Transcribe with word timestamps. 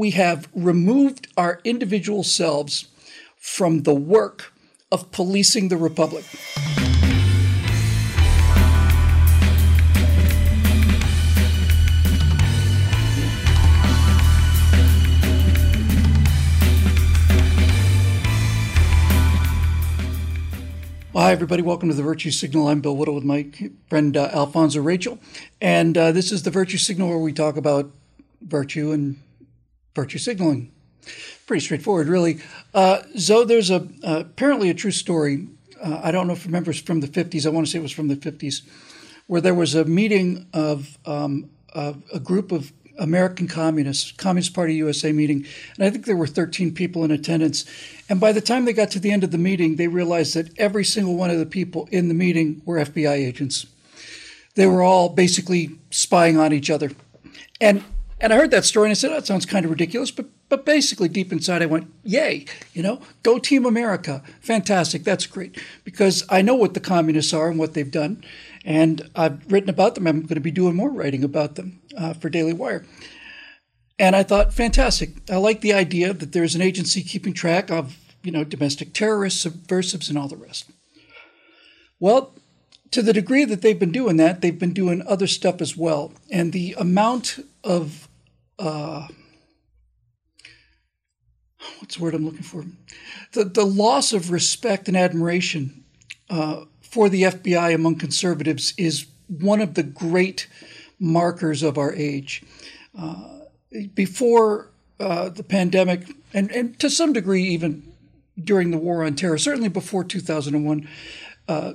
we 0.00 0.12
have 0.12 0.48
removed 0.54 1.28
our 1.36 1.60
individual 1.62 2.22
selves 2.22 2.88
from 3.36 3.82
the 3.82 3.92
work 3.92 4.50
of 4.90 5.12
policing 5.12 5.68
the 5.68 5.76
republic. 5.76 6.24
Hi, 21.12 21.32
everybody. 21.32 21.60
Welcome 21.60 21.90
to 21.90 21.94
the 21.94 22.02
Virtue 22.02 22.30
Signal. 22.30 22.68
I'm 22.68 22.80
Bill 22.80 22.96
Whittle 22.96 23.16
with 23.16 23.24
my 23.24 23.50
friend 23.90 24.16
uh, 24.16 24.30
Alfonzo 24.32 24.80
Rachel. 24.80 25.18
And 25.60 25.98
uh, 25.98 26.10
this 26.12 26.32
is 26.32 26.44
the 26.44 26.50
Virtue 26.50 26.78
Signal 26.78 27.10
where 27.10 27.18
we 27.18 27.34
talk 27.34 27.58
about 27.58 27.90
virtue 28.40 28.92
and 28.92 29.18
virtue 30.00 30.18
signaling. 30.18 30.72
Pretty 31.46 31.60
straightforward, 31.60 32.08
really. 32.08 32.40
Uh, 32.72 33.02
so 33.18 33.44
there's 33.44 33.70
a 33.70 33.86
uh, 34.02 34.20
apparently 34.20 34.70
a 34.70 34.74
true 34.74 34.90
story. 34.90 35.48
Uh, 35.82 36.00
I 36.02 36.10
don't 36.10 36.26
know 36.26 36.32
if 36.32 36.46
remembers 36.46 36.80
from 36.80 37.00
the 37.00 37.08
50s. 37.08 37.44
I 37.44 37.50
want 37.50 37.66
to 37.66 37.70
say 37.70 37.78
it 37.78 37.82
was 37.82 37.92
from 37.92 38.08
the 38.08 38.16
50s, 38.16 38.62
where 39.26 39.40
there 39.40 39.54
was 39.54 39.74
a 39.74 39.84
meeting 39.84 40.46
of 40.54 40.98
um, 41.04 41.50
a 41.74 42.20
group 42.22 42.50
of 42.50 42.72
American 42.98 43.46
Communists, 43.46 44.12
Communist 44.12 44.54
Party 44.54 44.74
USA 44.74 45.12
meeting, 45.12 45.46
and 45.76 45.84
I 45.84 45.90
think 45.90 46.06
there 46.06 46.16
were 46.16 46.26
13 46.26 46.72
people 46.74 47.04
in 47.04 47.10
attendance. 47.10 47.64
And 48.08 48.20
by 48.20 48.32
the 48.32 48.40
time 48.40 48.64
they 48.64 48.72
got 48.72 48.90
to 48.92 49.00
the 49.00 49.10
end 49.10 49.24
of 49.24 49.30
the 49.30 49.38
meeting, 49.38 49.76
they 49.76 49.88
realized 49.88 50.34
that 50.34 50.58
every 50.58 50.84
single 50.84 51.16
one 51.16 51.30
of 51.30 51.38
the 51.38 51.46
people 51.46 51.88
in 51.90 52.08
the 52.08 52.14
meeting 52.14 52.62
were 52.64 52.78
FBI 52.78 53.12
agents. 53.12 53.66
They 54.54 54.66
were 54.66 54.82
all 54.82 55.08
basically 55.08 55.78
spying 55.90 56.38
on 56.38 56.52
each 56.52 56.70
other. 56.70 56.90
And 57.60 57.84
and 58.20 58.32
I 58.32 58.36
heard 58.36 58.50
that 58.50 58.64
story 58.64 58.86
and 58.86 58.90
I 58.90 58.94
said, 58.94 59.10
oh, 59.10 59.14
that 59.14 59.26
sounds 59.26 59.46
kind 59.46 59.64
of 59.64 59.70
ridiculous, 59.70 60.10
but 60.10 60.26
but 60.48 60.66
basically 60.66 61.08
deep 61.08 61.32
inside 61.32 61.62
I 61.62 61.66
went, 61.66 61.92
yay, 62.02 62.44
you 62.74 62.82
know, 62.82 63.00
go 63.22 63.38
Team 63.38 63.64
America. 63.64 64.22
Fantastic. 64.40 65.04
That's 65.04 65.26
great. 65.26 65.56
Because 65.84 66.24
I 66.28 66.42
know 66.42 66.56
what 66.56 66.74
the 66.74 66.80
communists 66.80 67.32
are 67.32 67.48
and 67.48 67.58
what 67.58 67.74
they've 67.74 67.90
done. 67.90 68.24
And 68.64 69.08
I've 69.14 69.50
written 69.50 69.70
about 69.70 69.94
them. 69.94 70.06
I'm 70.06 70.22
going 70.22 70.34
to 70.34 70.40
be 70.40 70.50
doing 70.50 70.74
more 70.74 70.90
writing 70.90 71.22
about 71.22 71.54
them 71.54 71.80
uh, 71.96 72.14
for 72.14 72.28
Daily 72.28 72.52
Wire. 72.52 72.84
And 73.98 74.16
I 74.16 74.22
thought, 74.22 74.52
fantastic. 74.52 75.10
I 75.30 75.36
like 75.36 75.60
the 75.60 75.72
idea 75.72 76.12
that 76.12 76.32
there's 76.32 76.54
an 76.56 76.62
agency 76.62 77.02
keeping 77.02 77.32
track 77.32 77.70
of, 77.70 77.96
you 78.22 78.32
know, 78.32 78.44
domestic 78.44 78.92
terrorists, 78.92 79.40
subversives, 79.40 80.08
and 80.08 80.18
all 80.18 80.28
the 80.28 80.36
rest. 80.36 80.70
Well, 82.00 82.34
to 82.90 83.02
the 83.02 83.12
degree 83.12 83.44
that 83.44 83.62
they've 83.62 83.78
been 83.78 83.92
doing 83.92 84.16
that, 84.16 84.40
they've 84.40 84.58
been 84.58 84.72
doing 84.72 85.02
other 85.06 85.28
stuff 85.28 85.60
as 85.60 85.76
well. 85.76 86.12
And 86.30 86.52
the 86.52 86.74
amount 86.78 87.38
of 87.62 88.08
uh, 88.60 89.08
what's 91.78 91.96
the 91.96 92.02
word 92.02 92.14
I'm 92.14 92.24
looking 92.24 92.42
for? 92.42 92.64
The 93.32 93.44
the 93.44 93.66
loss 93.66 94.12
of 94.12 94.30
respect 94.30 94.88
and 94.88 94.96
admiration 94.96 95.84
uh, 96.28 96.64
for 96.80 97.08
the 97.08 97.22
FBI 97.22 97.74
among 97.74 97.96
conservatives 97.96 98.74
is 98.76 99.06
one 99.28 99.60
of 99.60 99.74
the 99.74 99.82
great 99.82 100.46
markers 100.98 101.62
of 101.62 101.78
our 101.78 101.94
age. 101.94 102.42
Uh, 102.96 103.40
before 103.94 104.70
uh, 104.98 105.28
the 105.28 105.44
pandemic, 105.44 106.10
and, 106.34 106.50
and 106.50 106.78
to 106.80 106.90
some 106.90 107.12
degree 107.12 107.44
even 107.44 107.90
during 108.42 108.70
the 108.70 108.78
war 108.78 109.04
on 109.04 109.14
terror, 109.14 109.38
certainly 109.38 109.68
before 109.68 110.04
2001, 110.04 110.88
uh, 111.48 111.72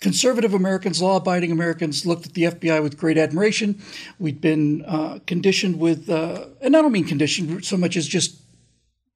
conservative 0.00 0.54
Americans, 0.54 1.00
law 1.00 1.16
abiding 1.16 1.50
Americans 1.50 2.04
looked 2.04 2.26
at 2.26 2.34
the 2.34 2.42
FBI 2.44 2.82
with 2.82 2.98
great 2.98 3.18
admiration. 3.18 3.80
We'd 4.18 4.40
been 4.40 4.84
uh, 4.84 5.20
conditioned 5.26 5.78
with, 5.78 6.10
uh, 6.10 6.46
and 6.60 6.76
I 6.76 6.82
don't 6.82 6.92
mean 6.92 7.04
conditioned 7.04 7.64
so 7.64 7.76
much 7.76 7.96
as 7.96 8.06
just 8.06 8.40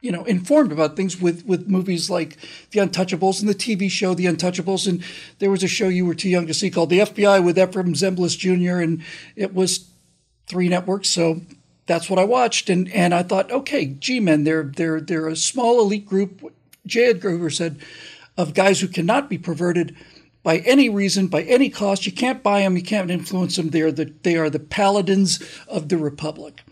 you 0.01 0.11
know 0.11 0.25
informed 0.25 0.73
about 0.73 0.97
things 0.97 1.21
with 1.21 1.45
with 1.47 1.69
movies 1.69 2.09
like 2.09 2.37
The 2.71 2.81
Untouchables 2.81 3.41
and 3.41 3.49
the 3.49 3.55
TV 3.55 3.91
show 3.91 4.15
The 4.15 4.27
Untouchables 4.27 4.89
and 4.89 5.05
there 5.39 5.51
was 5.51 5.63
a 5.63 5.69
show 5.69 5.89
you 5.89 6.07
were 6.07 6.15
too 6.15 6.31
young 6.31 6.47
to 6.47 6.55
see 6.55 6.71
called 6.71 6.91
The 6.91 7.01
FBI 7.01 7.45
with 7.45 7.57
Efrem 7.57 7.95
Zimbalist 7.95 8.39
Jr. 8.39 8.81
and 8.81 9.03
it 9.37 9.55
was 9.55 9.91
three 10.47 10.69
networks 10.69 11.11
so 11.11 11.43
that's 11.87 12.09
what 12.09 12.19
I 12.19 12.25
watched 12.25 12.71
and 12.71 12.91
and 12.93 13.15
I 13.15 13.23
thought 13.23 13.53
okay 13.53 13.87
G-men 13.87 14.45
they're 14.45 14.65
they're 14.65 15.01
they're 15.01 15.29
a 15.29 15.37
small 15.37 15.81
elite 15.81 16.07
group 16.07 16.51
J. 16.87 17.11
Edgar 17.11 17.33
Hoover 17.33 17.51
said 17.51 17.79
of 18.39 18.55
guys 18.55 18.81
who 18.81 18.89
cannot 18.89 19.29
be 19.29 19.37
perverted 19.37 19.95
by 20.43 20.59
any 20.59 20.89
reason, 20.89 21.27
by 21.27 21.43
any 21.43 21.69
cost. 21.69 22.07
You 22.07 22.13
can't 22.13 22.43
buy 22.43 22.61
them, 22.61 22.77
you 22.77 22.83
can't 22.83 23.11
influence 23.11 23.57
them. 23.57 23.71
They 23.71 23.83
are 23.83 23.93
the, 23.93 24.13
they 24.23 24.37
are 24.37 24.51
the 24.51 24.59
paladins 24.59 25.43
of 25.69 25.89
the 25.89 25.99
Republic. 25.99 26.63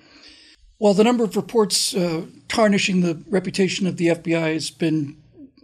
While 0.78 0.94
the 0.94 1.04
number 1.04 1.24
of 1.24 1.36
reports 1.36 1.94
uh, 1.94 2.26
tarnishing 2.46 3.00
the 3.00 3.22
reputation 3.28 3.86
of 3.86 3.96
the 3.96 4.08
FBI 4.08 4.54
has 4.54 4.70
been 4.70 5.16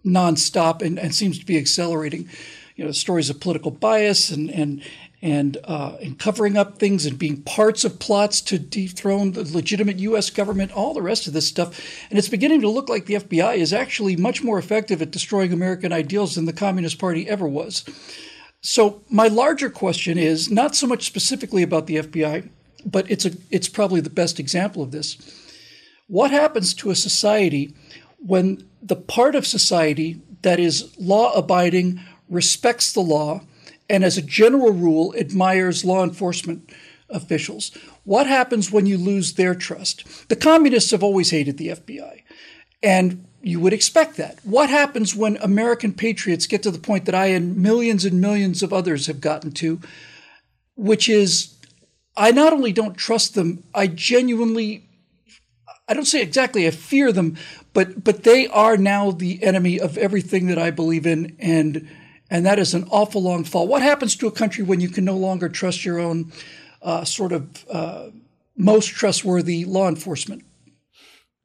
nonstop 0.04 0.82
and, 0.82 0.98
and 0.98 1.14
seems 1.14 1.38
to 1.38 1.46
be 1.46 1.56
accelerating, 1.56 2.28
you 2.76 2.84
know, 2.84 2.90
stories 2.90 3.30
of 3.30 3.40
political 3.40 3.70
bias 3.70 4.30
and 4.30 4.50
and 4.50 4.82
and 5.24 5.56
uh, 5.64 5.96
and 6.00 6.20
covering 6.20 6.56
up 6.56 6.78
things 6.78 7.04
and 7.04 7.18
being 7.18 7.42
parts 7.42 7.84
of 7.84 7.98
plots 7.98 8.40
to 8.42 8.58
dethrone 8.58 9.32
the 9.32 9.42
legitimate 9.42 9.98
U.S. 9.98 10.30
government, 10.30 10.70
all 10.70 10.94
the 10.94 11.02
rest 11.02 11.26
of 11.26 11.32
this 11.32 11.48
stuff, 11.48 11.80
and 12.10 12.18
it's 12.18 12.28
beginning 12.28 12.60
to 12.60 12.68
look 12.68 12.88
like 12.88 13.06
the 13.06 13.14
FBI 13.14 13.56
is 13.56 13.72
actually 13.72 14.14
much 14.14 14.44
more 14.44 14.58
effective 14.58 15.02
at 15.02 15.10
destroying 15.10 15.52
American 15.52 15.92
ideals 15.92 16.36
than 16.36 16.44
the 16.44 16.52
Communist 16.52 16.98
Party 17.00 17.28
ever 17.28 17.48
was. 17.48 17.84
So 18.60 19.02
my 19.08 19.26
larger 19.26 19.68
question 19.68 20.16
is 20.16 20.50
not 20.50 20.76
so 20.76 20.86
much 20.86 21.04
specifically 21.04 21.62
about 21.62 21.86
the 21.86 21.96
FBI 21.96 22.50
but 22.84 23.10
it's 23.10 23.24
a 23.24 23.32
it's 23.50 23.68
probably 23.68 24.00
the 24.00 24.10
best 24.10 24.38
example 24.38 24.82
of 24.82 24.90
this. 24.90 25.16
What 26.06 26.30
happens 26.30 26.74
to 26.74 26.90
a 26.90 26.94
society 26.94 27.74
when 28.18 28.68
the 28.82 28.96
part 28.96 29.34
of 29.34 29.46
society 29.46 30.20
that 30.42 30.60
is 30.60 30.94
law 30.98 31.32
abiding, 31.32 32.00
respects 32.28 32.92
the 32.92 33.00
law, 33.00 33.42
and 33.88 34.04
as 34.04 34.16
a 34.16 34.22
general 34.22 34.72
rule 34.72 35.14
admires 35.16 35.84
law 35.84 36.02
enforcement 36.02 36.70
officials? 37.08 37.70
What 38.04 38.26
happens 38.26 38.70
when 38.70 38.86
you 38.86 38.98
lose 38.98 39.34
their 39.34 39.54
trust? 39.54 40.28
The 40.28 40.36
communists 40.36 40.90
have 40.90 41.02
always 41.02 41.30
hated 41.30 41.58
the 41.58 41.68
FBI. 41.68 42.22
And 42.82 43.26
you 43.42 43.60
would 43.60 43.72
expect 43.72 44.16
that. 44.16 44.38
What 44.42 44.70
happens 44.70 45.14
when 45.14 45.36
American 45.38 45.92
patriots 45.92 46.46
get 46.46 46.62
to 46.62 46.70
the 46.70 46.78
point 46.78 47.04
that 47.04 47.14
I 47.14 47.26
and 47.26 47.56
millions 47.56 48.04
and 48.04 48.20
millions 48.20 48.62
of 48.62 48.72
others 48.72 49.06
have 49.06 49.20
gotten 49.20 49.52
to, 49.52 49.80
which 50.76 51.08
is 51.08 51.54
I 52.16 52.30
not 52.30 52.52
only 52.52 52.72
don't 52.72 52.96
trust 52.96 53.34
them, 53.34 53.64
I 53.74 53.86
genuinely 53.86 54.88
I 55.86 55.92
don't 55.92 56.06
say 56.06 56.22
exactly 56.22 56.66
I 56.66 56.70
fear 56.70 57.12
them, 57.12 57.36
but 57.74 58.02
but 58.02 58.22
they 58.22 58.46
are 58.46 58.78
now 58.78 59.10
the 59.10 59.42
enemy 59.42 59.78
of 59.78 59.98
everything 59.98 60.46
that 60.46 60.58
I 60.58 60.70
believe 60.70 61.06
in 61.06 61.36
and 61.38 61.88
and 62.30 62.44
that 62.46 62.58
is 62.58 62.74
an 62.74 62.86
awful 62.90 63.22
long 63.22 63.44
fall. 63.44 63.66
What 63.66 63.82
happens 63.82 64.16
to 64.16 64.26
a 64.26 64.32
country 64.32 64.64
when 64.64 64.80
you 64.80 64.88
can 64.88 65.04
no 65.04 65.16
longer 65.16 65.48
trust 65.48 65.84
your 65.84 65.98
own 65.98 66.32
uh, 66.82 67.04
sort 67.04 67.32
of 67.32 67.64
uh, 67.70 68.10
most 68.56 68.88
trustworthy 68.88 69.64
law 69.64 69.88
enforcement? 69.88 70.44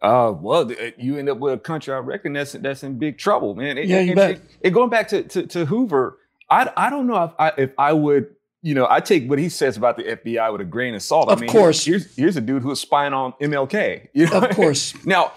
Uh, 0.01 0.33
well, 0.39 0.71
you 0.97 1.17
end 1.17 1.27
up 1.27 1.39
with 1.39 1.53
a 1.53 1.57
country 1.57 1.93
I 1.93 1.97
reckon 1.97 2.31
that's 2.31 2.53
that's 2.53 2.83
in 2.83 2.97
big 2.97 3.17
trouble, 3.17 3.55
man. 3.55 3.77
It, 3.77 3.87
yeah, 3.87 3.99
you 3.99 4.13
it, 4.13 4.15
bet. 4.15 4.31
It, 4.31 4.41
it, 4.61 4.69
going 4.69 4.89
back 4.89 5.09
to, 5.09 5.23
to, 5.23 5.45
to 5.47 5.65
Hoover, 5.65 6.17
I 6.49 6.71
I 6.77 6.89
don't 6.89 7.05
know 7.05 7.23
if 7.23 7.31
I 7.37 7.51
if 7.57 7.71
I 7.77 7.91
would 7.91 8.33
you 8.61 8.75
know, 8.75 8.87
I 8.89 8.99
take 8.99 9.29
what 9.29 9.39
he 9.39 9.49
says 9.49 9.77
about 9.77 9.97
the 9.97 10.03
FBI 10.03 10.51
with 10.51 10.61
a 10.61 10.65
grain 10.65 10.93
of 10.93 11.01
salt. 11.01 11.29
Of 11.29 11.37
I 11.37 11.41
mean, 11.41 11.49
course. 11.49 11.85
Here's, 11.85 12.15
here's 12.15 12.35
a 12.35 12.41
dude 12.41 12.61
who 12.61 12.69
was 12.69 12.79
spying 12.79 13.13
on 13.13 13.33
MLK. 13.41 14.09
You 14.13 14.27
know? 14.27 14.41
Of 14.41 14.55
course. 14.55 14.93
now, 15.05 15.31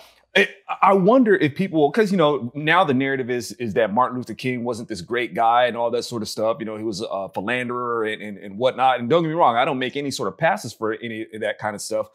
I 0.81 0.95
wonder 0.95 1.37
if 1.37 1.55
people, 1.55 1.91
because 1.91 2.11
you 2.11 2.17
know, 2.17 2.51
now 2.55 2.85
the 2.85 2.95
narrative 2.95 3.29
is 3.29 3.53
is 3.53 3.75
that 3.75 3.93
Martin 3.93 4.17
Luther 4.17 4.35
King 4.35 4.65
wasn't 4.65 4.89
this 4.89 5.03
great 5.03 5.35
guy 5.35 5.67
and 5.67 5.77
all 5.77 5.91
that 5.91 6.05
sort 6.05 6.23
of 6.23 6.29
stuff. 6.29 6.57
You 6.59 6.65
know, 6.65 6.77
he 6.77 6.85
was 6.85 7.03
a 7.03 7.29
philanderer 7.29 8.05
and, 8.05 8.23
and, 8.23 8.39
and 8.39 8.57
whatnot. 8.57 8.99
And 8.99 9.11
don't 9.11 9.23
get 9.23 9.29
me 9.29 9.35
wrong, 9.35 9.57
I 9.57 9.65
don't 9.65 9.79
make 9.79 9.97
any 9.97 10.11
sort 10.11 10.29
of 10.29 10.39
passes 10.39 10.73
for 10.73 10.95
any 10.95 11.27
of 11.35 11.41
that 11.41 11.59
kind 11.59 11.77
of 11.77 11.83
stuff. 11.83 12.09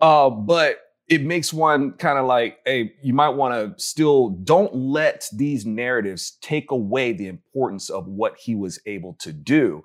Uh, 0.00 0.30
but 0.30 0.78
it 1.08 1.22
makes 1.22 1.52
one 1.52 1.92
kind 1.92 2.18
of 2.18 2.26
like, 2.26 2.58
hey, 2.64 2.94
you 3.02 3.12
might 3.12 3.30
want 3.30 3.54
to 3.54 3.82
still 3.82 4.30
don't 4.30 4.74
let 4.74 5.28
these 5.32 5.66
narratives 5.66 6.38
take 6.40 6.70
away 6.70 7.12
the 7.12 7.26
importance 7.26 7.90
of 7.90 8.06
what 8.06 8.36
he 8.38 8.54
was 8.54 8.78
able 8.86 9.14
to 9.14 9.32
do. 9.32 9.82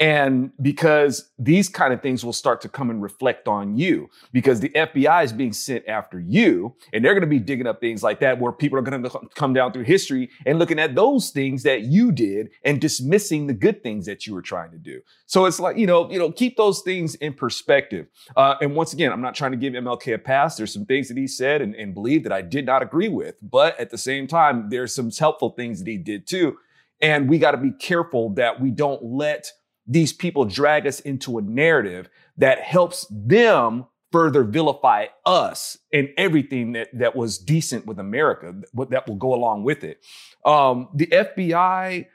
And 0.00 0.52
because 0.62 1.30
these 1.38 1.68
kind 1.68 1.92
of 1.92 2.00
things 2.00 2.24
will 2.24 2.32
start 2.32 2.60
to 2.60 2.68
come 2.68 2.88
and 2.88 3.02
reflect 3.02 3.48
on 3.48 3.76
you 3.76 4.08
because 4.32 4.60
the 4.60 4.68
FBI 4.68 5.24
is 5.24 5.32
being 5.32 5.52
sent 5.52 5.88
after 5.88 6.20
you 6.20 6.76
and 6.92 7.04
they're 7.04 7.14
going 7.14 7.22
to 7.22 7.26
be 7.26 7.40
digging 7.40 7.66
up 7.66 7.80
things 7.80 8.02
like 8.02 8.20
that 8.20 8.38
where 8.38 8.52
people 8.52 8.78
are 8.78 8.82
going 8.82 9.02
to 9.02 9.10
come 9.34 9.52
down 9.52 9.72
through 9.72 9.82
history 9.82 10.30
and 10.46 10.58
looking 10.58 10.78
at 10.78 10.94
those 10.94 11.30
things 11.30 11.64
that 11.64 11.82
you 11.82 12.12
did 12.12 12.50
and 12.64 12.80
dismissing 12.80 13.48
the 13.48 13.54
good 13.54 13.82
things 13.82 14.06
that 14.06 14.24
you 14.24 14.34
were 14.34 14.42
trying 14.42 14.70
to 14.70 14.78
do. 14.78 15.00
So 15.26 15.46
it's 15.46 15.58
like, 15.58 15.76
you 15.76 15.86
know, 15.86 16.08
you 16.10 16.18
know, 16.18 16.30
keep 16.30 16.56
those 16.56 16.80
things 16.82 17.16
in 17.16 17.34
perspective. 17.34 18.06
Uh, 18.36 18.54
and 18.60 18.76
once 18.76 18.92
again, 18.92 19.10
I'm 19.10 19.20
not 19.20 19.34
trying 19.34 19.50
to 19.50 19.56
give 19.56 19.72
MLK 19.72 20.14
a 20.14 20.18
pass. 20.18 20.56
There's 20.56 20.72
some 20.72 20.86
things 20.86 21.08
that 21.08 21.16
he 21.16 21.26
said 21.26 21.60
and, 21.60 21.74
and 21.74 21.92
believed 21.92 22.24
that 22.24 22.32
I 22.32 22.42
did 22.42 22.66
not 22.66 22.82
agree 22.82 23.08
with, 23.08 23.34
but 23.42 23.78
at 23.80 23.90
the 23.90 23.98
same 23.98 24.28
time, 24.28 24.70
there's 24.70 24.94
some 24.94 25.10
helpful 25.10 25.50
things 25.50 25.80
that 25.80 25.90
he 25.90 25.96
did 25.96 26.28
too. 26.28 26.56
And 27.00 27.28
we 27.28 27.38
got 27.38 27.52
to 27.52 27.58
be 27.58 27.70
careful 27.70 28.30
that 28.34 28.60
we 28.60 28.70
don't 28.70 29.02
let 29.02 29.52
these 29.88 30.12
people 30.12 30.44
drag 30.44 30.86
us 30.86 31.00
into 31.00 31.38
a 31.38 31.42
narrative 31.42 32.08
that 32.36 32.60
helps 32.60 33.06
them 33.10 33.86
further 34.12 34.44
vilify 34.44 35.06
us 35.26 35.76
and 35.92 36.08
everything 36.16 36.72
that, 36.72 36.88
that 36.92 37.16
was 37.16 37.38
decent 37.38 37.86
with 37.86 37.98
America 37.98 38.54
that 38.90 39.06
will 39.06 39.16
go 39.16 39.34
along 39.34 39.64
with 39.64 39.84
it. 39.84 40.04
Um, 40.44 40.88
the 40.94 41.06
FBI, 41.06 42.06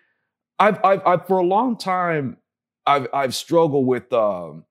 I've, 0.59 0.79
I've, 0.83 1.05
I've, 1.05 1.27
for 1.27 1.37
a 1.37 1.45
long 1.45 1.77
time, 1.77 2.37
I've, 2.85 3.07
I've 3.13 3.35
struggled 3.35 3.85
with, 3.85 4.11
um, 4.13 4.65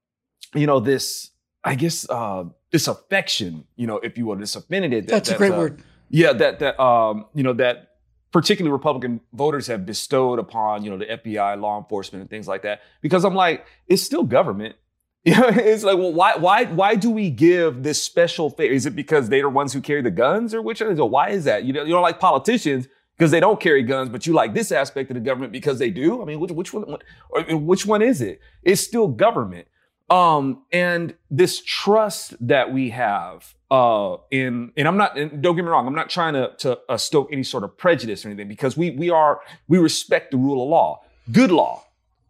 you 0.54 0.66
know, 0.66 0.81
this, 0.81 1.31
I 1.64 1.75
guess, 1.75 2.08
uh, 2.08 2.44
this 2.72 2.88
affection, 2.88 3.66
you 3.76 3.87
know, 3.87 3.99
if 3.99 4.19
you 4.19 4.26
will, 4.26 4.37
this 4.37 4.56
affinity. 4.56 5.00
That, 5.00 5.08
That's 5.08 5.31
a 5.31 5.37
great 5.37 5.52
uh, 5.52 5.58
word. 5.58 5.82
Yeah, 6.12 6.34
that 6.34 6.58
that 6.58 6.78
um, 6.81 7.25
you 7.34 7.43
know 7.43 7.54
that 7.54 7.91
particularly 8.32 8.73
Republican 8.73 9.20
voters 9.32 9.67
have 9.67 9.87
bestowed 9.87 10.38
upon, 10.38 10.82
you 10.82 10.90
know, 10.90 10.96
the 10.96 11.05
FBI, 11.05 11.61
law 11.61 11.79
enforcement, 11.79 12.23
and 12.23 12.31
things 12.31 12.49
like 12.49 12.62
that. 12.62 12.81
Because 13.02 13.25
I'm 13.25 13.34
like, 13.34 13.67
it's 13.87 14.02
still 14.02 14.25
government. 14.25 14.76
You 15.25 15.38
know, 15.38 15.50
it's 15.50 15.84
like, 15.84 15.96
well, 15.99 16.12
why, 16.12 16.34
why, 16.34 16.64
why 16.64 16.96
do 16.96 17.08
we 17.08 17.31
give 17.31 17.84
this 17.84 18.02
special 18.02 18.50
favor? 18.50 18.75
Is 18.75 18.87
it 18.87 18.96
because 18.96 19.29
they're 19.29 19.43
the 19.43 19.50
ones 19.50 19.73
who 19.73 19.81
carry 19.81 20.02
the 20.02 20.11
guns, 20.11 20.52
or 20.52 20.61
which? 20.61 20.79
So 20.79 21.06
why 21.06 21.29
is 21.29 21.44
that? 21.44 21.62
You 21.62 21.73
know, 21.73 21.84
you 21.84 21.93
don't 21.93 22.02
like 22.02 22.19
politicians 22.19 22.88
because 23.17 23.31
they 23.31 23.38
don't 23.38 23.61
carry 23.61 23.84
guns, 23.84 24.08
but 24.08 24.26
you 24.26 24.32
like 24.32 24.52
this 24.52 24.73
aspect 24.73 25.12
of 25.12 25.14
the 25.14 25.20
government 25.20 25.52
because 25.52 25.78
they 25.78 25.90
do. 25.90 26.20
I 26.20 26.25
mean, 26.25 26.40
which, 26.40 26.50
which 26.50 26.75
one? 26.75 26.96
Or 27.31 27.43
which 27.56 27.87
one 27.87 28.02
is 28.02 28.20
it? 28.20 28.40
It's 28.64 28.81
still 28.81 29.06
government. 29.06 29.69
Um, 30.12 30.64
and 30.73 31.14
this 31.31 31.62
trust 31.62 32.35
that 32.47 32.70
we 32.70 32.91
have 32.91 33.55
uh, 33.70 34.17
in, 34.31 34.70
and 34.76 34.87
I'm 34.87 34.99
not, 34.99 35.17
and 35.17 35.41
don't 35.41 35.56
get 35.56 35.64
me 35.64 35.70
wrong, 35.70 35.87
I'm 35.87 35.94
not 35.94 36.11
trying 36.11 36.35
to, 36.35 36.53
to 36.59 36.79
uh, 36.91 36.99
stoke 36.99 37.31
any 37.32 37.43
sort 37.43 37.64
of 37.64 37.79
prejudice 37.79 38.25
or 38.25 38.29
anything 38.29 38.49
because 38.49 38.76
we, 38.76 38.91
we 38.91 39.09
are, 39.09 39.41
we 39.69 39.79
respect 39.79 40.31
the 40.31 40.37
rule 40.37 40.62
of 40.62 40.69
law, 40.69 41.00
good 41.31 41.50
law, 41.50 41.82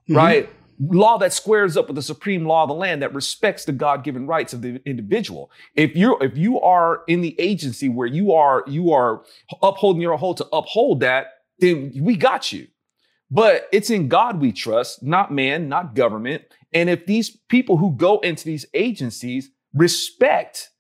mm-hmm. 0.05 0.17
right? 0.17 0.50
Law 0.79 1.19
that 1.19 1.32
squares 1.32 1.76
up 1.76 1.88
with 1.88 1.96
the 1.96 2.02
supreme 2.02 2.46
law 2.46 2.62
of 2.62 2.69
the 2.69 2.75
land 2.75 3.02
that 3.02 3.12
respects 3.14 3.64
the 3.64 3.73
God-given 3.73 4.29
rights 4.29 4.52
of 4.52 4.62
the 4.62 4.81
individual. 4.87 5.50
If 5.75 5.96
you're, 5.96 6.23
if 6.23 6.37
you 6.37 6.61
are 6.61 7.02
in 7.08 7.20
the 7.20 7.34
agency 7.40 7.88
where 7.88 8.06
you 8.06 8.32
are, 8.32 8.62
you 8.69 8.93
are 8.93 9.25
upholding 9.61 10.02
your 10.02 10.17
whole 10.17 10.37
to 10.37 10.46
uphold 10.52 11.00
that, 11.00 11.38
then 11.58 11.93
we 12.00 12.17
got 12.17 12.52
you. 12.52 12.69
But 13.29 13.69
it's 13.73 13.90
in 13.90 14.08
God 14.08 14.40
we 14.40 14.52
trust, 14.52 15.02
not 15.02 15.32
man, 15.32 15.69
not 15.69 15.96
government. 15.96 16.43
And 16.72 16.88
if 16.88 17.06
these 17.06 17.30
people 17.30 17.76
who 17.76 17.92
go 17.96 18.19
into 18.20 18.44
these 18.44 18.66
agencies 18.74 19.50
respect 19.74 20.70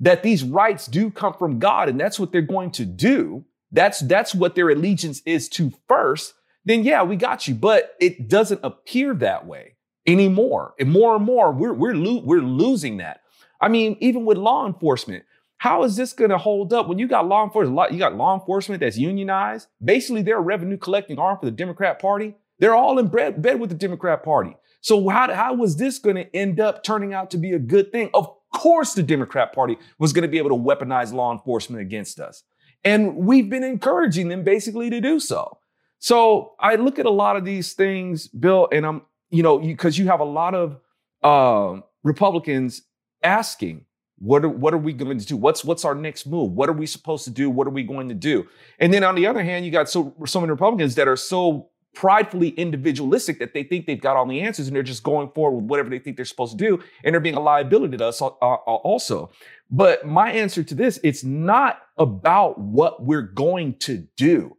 that 0.00 0.22
these 0.22 0.42
rights 0.44 0.86
do 0.86 1.10
come 1.10 1.34
from 1.34 1.58
God 1.58 1.88
and 1.88 2.00
that's 2.00 2.18
what 2.18 2.32
they're 2.32 2.42
going 2.42 2.70
to 2.72 2.84
do, 2.84 3.44
that's 3.72 4.00
that's 4.00 4.34
what 4.34 4.54
their 4.54 4.70
allegiance 4.70 5.20
is 5.26 5.48
to 5.50 5.72
first, 5.88 6.34
then 6.64 6.82
yeah, 6.82 7.02
we 7.02 7.16
got 7.16 7.46
you. 7.48 7.54
But 7.54 7.94
it 8.00 8.28
doesn't 8.28 8.60
appear 8.62 9.14
that 9.14 9.46
way 9.46 9.76
anymore. 10.06 10.74
And 10.78 10.90
more 10.90 11.16
and 11.16 11.24
more, 11.24 11.52
we're 11.52 11.72
we're 11.72 11.94
lo- 11.94 12.22
we're 12.24 12.40
losing 12.40 12.98
that. 12.98 13.20
I 13.60 13.68
mean, 13.68 13.96
even 14.00 14.24
with 14.24 14.38
law 14.38 14.66
enforcement, 14.66 15.24
how 15.58 15.84
is 15.84 15.96
this 15.96 16.12
going 16.12 16.30
to 16.30 16.38
hold 16.38 16.72
up 16.72 16.88
when 16.88 16.98
you 16.98 17.08
got 17.08 17.26
law 17.26 17.44
enforcement? 17.44 17.92
You 17.92 17.98
got 17.98 18.16
law 18.16 18.34
enforcement 18.34 18.80
that's 18.80 18.98
unionized. 18.98 19.68
Basically, 19.82 20.22
they're 20.22 20.38
a 20.38 20.42
revenue 20.42 20.76
collecting 20.76 21.18
arm 21.18 21.38
for 21.38 21.46
the 21.46 21.50
Democrat 21.50 21.98
Party. 21.98 22.34
They're 22.58 22.74
all 22.74 22.98
in 22.98 23.08
bed, 23.08 23.42
bed 23.42 23.58
with 23.58 23.70
the 23.70 23.76
Democrat 23.76 24.22
Party. 24.22 24.56
So 24.84 25.08
how, 25.08 25.32
how 25.32 25.54
was 25.54 25.76
this 25.76 25.98
going 25.98 26.16
to 26.16 26.36
end 26.36 26.60
up 26.60 26.84
turning 26.84 27.14
out 27.14 27.30
to 27.30 27.38
be 27.38 27.52
a 27.52 27.58
good 27.58 27.90
thing? 27.90 28.10
Of 28.12 28.28
course, 28.52 28.92
the 28.92 29.02
Democrat 29.02 29.54
Party 29.54 29.78
was 29.98 30.12
going 30.12 30.24
to 30.24 30.28
be 30.28 30.36
able 30.36 30.50
to 30.50 30.56
weaponize 30.56 31.10
law 31.10 31.32
enforcement 31.32 31.80
against 31.80 32.20
us. 32.20 32.42
And 32.84 33.16
we've 33.16 33.48
been 33.48 33.64
encouraging 33.64 34.28
them 34.28 34.44
basically 34.44 34.90
to 34.90 35.00
do 35.00 35.20
so. 35.20 35.56
So 36.00 36.52
I 36.60 36.74
look 36.74 36.98
at 36.98 37.06
a 37.06 37.10
lot 37.10 37.36
of 37.36 37.46
these 37.46 37.72
things, 37.72 38.28
Bill, 38.28 38.68
and 38.70 38.84
I'm, 38.84 39.00
you 39.30 39.42
know, 39.42 39.58
because 39.58 39.96
you, 39.96 40.04
you, 40.04 40.10
have 40.10 40.20
a 40.20 40.24
lot 40.24 40.54
of 40.54 40.78
uh, 41.22 41.80
Republicans 42.02 42.82
asking, 43.22 43.86
what 44.18 44.44
are, 44.44 44.50
what 44.50 44.74
are 44.74 44.78
we 44.78 44.92
going 44.92 45.18
to 45.18 45.24
do? 45.24 45.38
What's 45.38 45.64
what's 45.64 45.86
our 45.86 45.94
next 45.94 46.26
move? 46.26 46.52
What 46.52 46.68
are 46.68 46.74
we 46.74 46.84
supposed 46.84 47.24
to 47.24 47.30
do? 47.30 47.48
What 47.48 47.66
are 47.66 47.70
we 47.70 47.84
going 47.84 48.10
to 48.10 48.14
do? 48.14 48.46
And 48.78 48.92
then 48.92 49.02
on 49.02 49.14
the 49.14 49.26
other 49.26 49.42
hand, 49.42 49.64
you 49.64 49.72
got 49.72 49.88
so 49.88 50.14
so 50.26 50.40
many 50.40 50.50
Republicans 50.50 50.94
that 50.96 51.08
are 51.08 51.16
so 51.16 51.70
pridefully 51.94 52.50
individualistic 52.50 53.38
that 53.38 53.54
they 53.54 53.62
think 53.62 53.86
they've 53.86 54.00
got 54.00 54.16
all 54.16 54.26
the 54.26 54.40
answers 54.40 54.66
and 54.66 54.74
they're 54.74 54.82
just 54.82 55.02
going 55.02 55.30
forward 55.30 55.60
with 55.60 55.70
whatever 55.70 55.88
they 55.88 55.98
think 55.98 56.16
they're 56.16 56.24
supposed 56.24 56.58
to 56.58 56.64
do 56.64 56.82
and 57.02 57.12
they're 57.12 57.20
being 57.20 57.36
a 57.36 57.40
liability 57.40 57.96
to 57.96 58.06
us 58.06 58.20
uh, 58.20 58.26
also. 58.28 59.30
But 59.70 60.06
my 60.06 60.30
answer 60.30 60.62
to 60.62 60.74
this 60.74 60.98
it's 61.02 61.24
not 61.24 61.82
about 61.96 62.58
what 62.58 63.04
we're 63.04 63.22
going 63.22 63.74
to 63.80 64.06
do. 64.16 64.56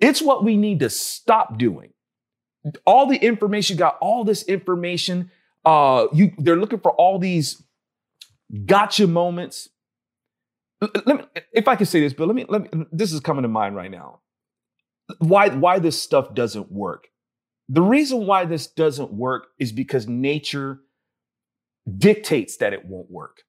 It's 0.00 0.20
what 0.20 0.44
we 0.44 0.56
need 0.56 0.80
to 0.80 0.90
stop 0.90 1.58
doing. 1.58 1.92
All 2.86 3.06
the 3.06 3.16
information 3.16 3.76
got 3.76 3.98
all 4.00 4.24
this 4.24 4.42
information 4.44 5.30
uh 5.64 6.08
you 6.12 6.32
they're 6.38 6.56
looking 6.56 6.80
for 6.80 6.92
all 6.92 7.18
these 7.18 7.62
gotcha 8.66 9.06
moments. 9.06 9.68
Let 10.80 11.06
me, 11.06 11.24
if 11.52 11.66
I 11.68 11.76
can 11.76 11.86
say 11.86 12.00
this, 12.00 12.12
but 12.12 12.26
let 12.26 12.36
me, 12.36 12.44
let 12.46 12.74
me, 12.74 12.84
this 12.92 13.12
is 13.12 13.20
coming 13.20 13.42
to 13.42 13.48
mind 13.48 13.74
right 13.74 13.90
now 13.90 14.20
why 15.18 15.48
why 15.48 15.78
this 15.78 16.00
stuff 16.00 16.34
doesn't 16.34 16.70
work. 16.70 17.08
The 17.68 17.82
reason 17.82 18.26
why 18.26 18.44
this 18.44 18.66
doesn't 18.66 19.12
work 19.12 19.48
is 19.58 19.72
because 19.72 20.06
nature 20.06 20.80
dictates 21.98 22.58
that 22.58 22.72
it 22.72 22.84
won't 22.84 23.10
work. 23.10 23.42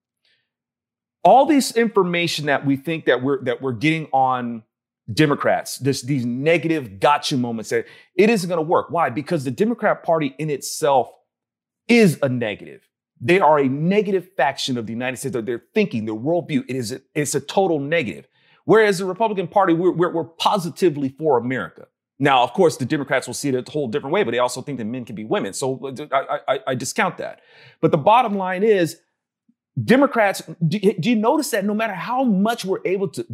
All 1.24 1.46
this 1.46 1.76
information 1.76 2.46
that 2.46 2.66
we 2.66 2.76
think 2.76 3.06
that 3.06 3.22
we're 3.24 3.44
that 3.46 3.62
we're 3.62 3.74
getting 3.74 4.08
on 4.08 4.64
Democrats, 5.12 5.78
this 5.78 6.02
these 6.02 6.26
negative 6.26 7.00
gotcha 7.00 7.38
moments 7.38 7.70
that 7.70 7.86
it 8.16 8.30
isn't 8.30 8.48
going 8.48 8.58
to 8.58 8.70
work. 8.70 8.88
Why? 8.90 9.10
Because 9.10 9.44
the 9.44 9.52
Democrat 9.52 10.04
Party 10.04 10.36
in 10.38 10.50
itself 10.50 11.12
is 11.88 12.20
a 12.22 12.30
negative. 12.30 12.88
They 13.22 13.40
are 13.40 13.60
a 13.60 13.68
negative 13.68 14.30
faction 14.36 14.78
of 14.78 14.88
the 14.88 14.94
United 14.94 15.18
States. 15.18 15.36
Their 15.46 15.64
thinking, 15.74 16.06
their 16.06 16.16
worldview, 16.16 16.66
it 16.68 16.76
is 16.76 16.92
a, 16.92 17.02
it's 17.14 17.36
a 17.36 17.40
total 17.40 17.80
negative. 17.80 18.28
Whereas 18.66 18.98
the 18.98 19.06
Republican 19.06 19.48
Party, 19.48 19.74
we're, 19.74 19.92
we're, 19.92 20.12
we're 20.12 20.24
positively 20.24 21.10
for 21.10 21.38
America. 21.38 21.88
Now, 22.18 22.44
of 22.44 22.54
course, 22.54 22.78
the 22.78 22.86
Democrats 22.86 23.28
will 23.28 23.34
see 23.34 23.50
it 23.50 23.56
a 23.56 23.72
whole 23.72 23.88
different 23.88 24.14
way, 24.14 24.24
but 24.24 24.32
they 24.32 24.40
also 24.40 24.62
think 24.62 24.78
that 24.78 24.86
men 24.86 25.06
can 25.06 25.16
be 25.16 25.26
women. 25.26 25.54
So 25.54 25.80
uh, 25.86 26.06
I, 26.12 26.40
I, 26.48 26.60
I 26.68 26.76
discount 26.76 27.18
that. 27.18 27.42
But 27.82 27.92
the 27.92 27.98
bottom 27.98 28.36
line 28.36 28.64
is, 28.64 29.00
Democrats, 29.84 30.42
do, 30.66 30.80
do, 30.80 31.10
you 31.10 31.18
notice 31.18 31.52
that 31.52 31.66
no 31.66 31.74
matter 31.74 31.94
how 31.94 32.24
much 32.24 32.64
we're 32.64 32.80
able 32.86 33.10
to, 33.10 33.26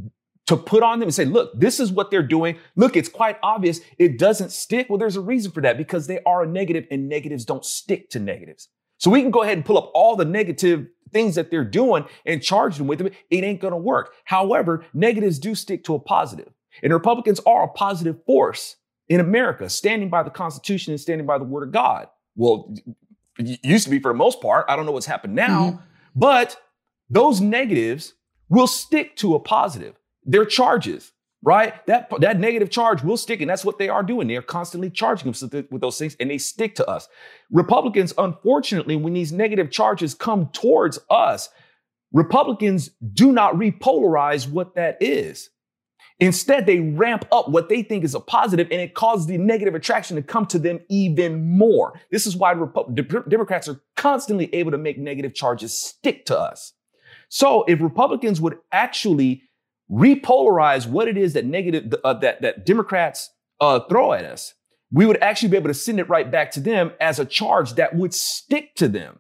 to 0.48 0.58
put 0.58 0.82
on 0.82 1.00
them 1.00 1.08
and 1.08 1.14
say, 1.14 1.26
look, 1.26 1.58
this 1.60 1.80
is 1.80 1.92
what 1.92 2.10
they're 2.10 2.24
doing. 2.24 2.58
Look, 2.76 2.98
it's 2.98 3.10
quite 3.10 3.38
obvious. 3.44 3.80
It 4.00 4.18
doesn't 4.18 4.52
stick. 4.52 4.90
Well, 4.90 4.98
there's 4.98 5.16
a 5.16 5.22
reason 5.22 5.52
for 5.52 5.62
that 5.62 5.78
because 5.78 6.08
they 6.08 6.20
are 6.24 6.44
a 6.44 6.48
negative 6.48 6.88
and 6.90 7.08
negatives 7.08 7.46
don't 7.46 7.64
stick 7.64 8.10
to 8.10 8.20
negatives. 8.20 8.68
So 8.98 9.12
we 9.12 9.22
can 9.22 9.32
go 9.32 9.44
ahead 9.44 9.58
and 9.58 9.66
pull 9.66 9.78
up 9.78 9.92
all 9.94 10.16
the 10.16 10.26
negative 10.26 10.88
things 11.12 11.36
that 11.36 11.52
they're 11.52 11.64
doing 11.64 12.06
and 12.26 12.42
charge 12.42 12.78
them 12.78 12.88
with 12.88 13.00
them, 13.00 13.10
it 13.30 13.44
ain't 13.44 13.62
going 13.62 13.72
to 13.72 13.78
work. 13.78 14.14
However, 14.26 14.86
negatives 14.94 15.40
do 15.40 15.56
stick 15.56 15.84
to 15.86 15.96
a 15.96 16.00
positive. 16.00 16.52
And 16.84 16.94
Republicans 16.94 17.40
are 17.46 17.64
a 17.64 17.68
positive 17.68 18.24
force 18.26 18.78
in 19.10 19.20
America, 19.20 19.70
standing 19.70 20.10
by 20.10 20.24
the 20.24 20.30
Constitution 20.30 20.94
and 20.94 21.00
standing 21.00 21.28
by 21.28 21.38
the 21.38 21.44
Word 21.44 21.64
of 21.64 21.72
God. 21.72 22.08
Well, 22.36 22.74
it 23.38 23.60
used 23.64 23.84
to 23.86 23.90
be 23.90 24.00
for 24.00 24.12
the 24.12 24.18
most 24.18 24.42
part. 24.42 24.66
I 24.70 24.76
don't 24.76 24.86
know 24.86 24.92
what's 24.94 25.06
happened 25.06 25.36
now, 25.36 25.72
mm-hmm. 25.72 25.82
but 26.16 26.58
those 27.10 27.42
negatives 27.42 28.14
will 28.50 28.68
stick 28.68 29.16
to 29.18 29.36
a 29.36 29.40
positive. 29.40 29.96
They're 30.24 30.46
charges 30.46 31.12
right? 31.44 31.86
That 31.88 32.12
that 32.20 32.40
negative 32.40 32.70
charge 32.70 33.04
will 33.04 33.18
stick, 33.18 33.42
and 33.42 33.50
that's 33.50 33.66
what 33.66 33.80
they 33.80 33.90
are 33.90 34.04
doing. 34.04 34.28
They 34.28 34.36
are 34.36 34.42
constantly 34.42 34.90
charging 34.90 35.32
them 35.32 35.68
with 35.72 35.82
those 35.82 35.98
things, 35.98 36.16
and 36.20 36.30
they 36.30 36.38
stick 36.38 36.76
to 36.76 36.88
us. 36.88 37.08
Republicans, 37.52 38.14
unfortunately, 38.18 38.96
when 38.96 39.14
these 39.14 39.32
negative 39.32 39.72
charges 39.72 40.14
come 40.14 40.50
towards 40.54 41.00
us, 41.10 41.50
Republicans 42.12 42.90
do 43.14 43.32
not 43.32 43.56
repolarize 43.56 44.50
what 44.50 44.76
that 44.76 44.98
is. 45.00 45.50
Instead, 46.20 46.68
they 46.68 46.80
ramp 46.80 47.26
up 47.32 47.50
what 47.50 47.68
they 47.68 47.82
think 47.82 48.04
is 48.04 48.14
a 48.14 48.20
positive, 48.20 48.68
and 48.70 48.80
it 48.80 48.94
causes 48.94 49.26
the 49.26 49.40
negative 49.40 49.74
attraction 49.74 50.16
to 50.16 50.22
come 50.22 50.46
to 50.46 50.60
them 50.60 50.80
even 50.88 51.58
more. 51.58 52.00
This 52.12 52.28
is 52.28 52.36
why 52.36 52.54
Repu- 52.54 53.28
Democrats 53.28 53.68
are 53.68 53.82
constantly 53.96 54.54
able 54.54 54.70
to 54.70 54.78
make 54.78 55.00
negative 55.00 55.34
charges 55.34 55.76
stick 55.76 56.26
to 56.28 56.38
us. 56.38 56.74
So, 57.30 57.64
if 57.64 57.82
Republicans 57.82 58.40
would 58.40 58.60
actually 58.72 59.44
repolarize 59.92 60.88
what 60.88 61.08
it 61.08 61.18
is 61.18 61.34
that 61.34 61.46
negative 61.46 61.94
uh, 62.04 62.14
that 62.16 62.42
that 62.42 62.66
Democrats 62.66 63.32
uh, 63.60 63.80
throw 63.82 64.14
at 64.14 64.26
us, 64.26 64.54
we 64.92 65.06
would 65.06 65.22
actually 65.22 65.50
be 65.50 65.58
able 65.58 65.70
to 65.70 65.74
send 65.74 66.00
it 66.00 66.10
right 66.10 66.32
back 66.32 66.52
to 66.52 66.60
them 66.60 66.92
as 67.00 67.20
a 67.20 67.26
charge 67.26 67.74
that 67.74 67.96
would 67.96 68.14
stick 68.14 68.76
to 68.76 68.88
them. 68.88 69.20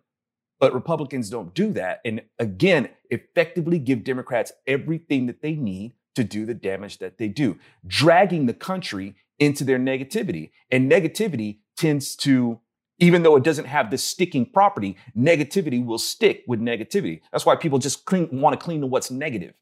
But 0.59 0.73
Republicans 0.73 1.29
don't 1.29 1.53
do 1.53 1.73
that, 1.73 2.01
and 2.05 2.21
again, 2.39 2.89
effectively 3.09 3.79
give 3.79 4.03
Democrats 4.03 4.51
everything 4.67 5.25
that 5.25 5.41
they 5.41 5.53
need 5.53 5.93
to 6.15 6.23
do 6.23 6.45
the 6.45 6.53
damage 6.53 6.99
that 6.99 7.17
they 7.17 7.27
do, 7.27 7.57
dragging 7.85 8.45
the 8.45 8.53
country 8.53 9.15
into 9.39 9.63
their 9.63 9.79
negativity. 9.79 10.51
And 10.69 10.91
negativity 10.91 11.59
tends 11.77 12.15
to 12.17 12.59
even 13.01 13.23
though 13.23 13.35
it 13.35 13.43
doesn't 13.43 13.65
have 13.65 13.89
this 13.89 14.03
sticking 14.03 14.45
property, 14.45 14.95
negativity 15.17 15.83
will 15.83 15.97
stick 15.97 16.43
with 16.47 16.61
negativity. 16.61 17.21
That's 17.31 17.47
why 17.47 17.55
people 17.55 17.79
just 17.79 18.07
want 18.11 18.57
to 18.57 18.63
clean 18.63 18.81
to 18.81 18.87
what's 18.87 19.09
negative. 19.09 19.55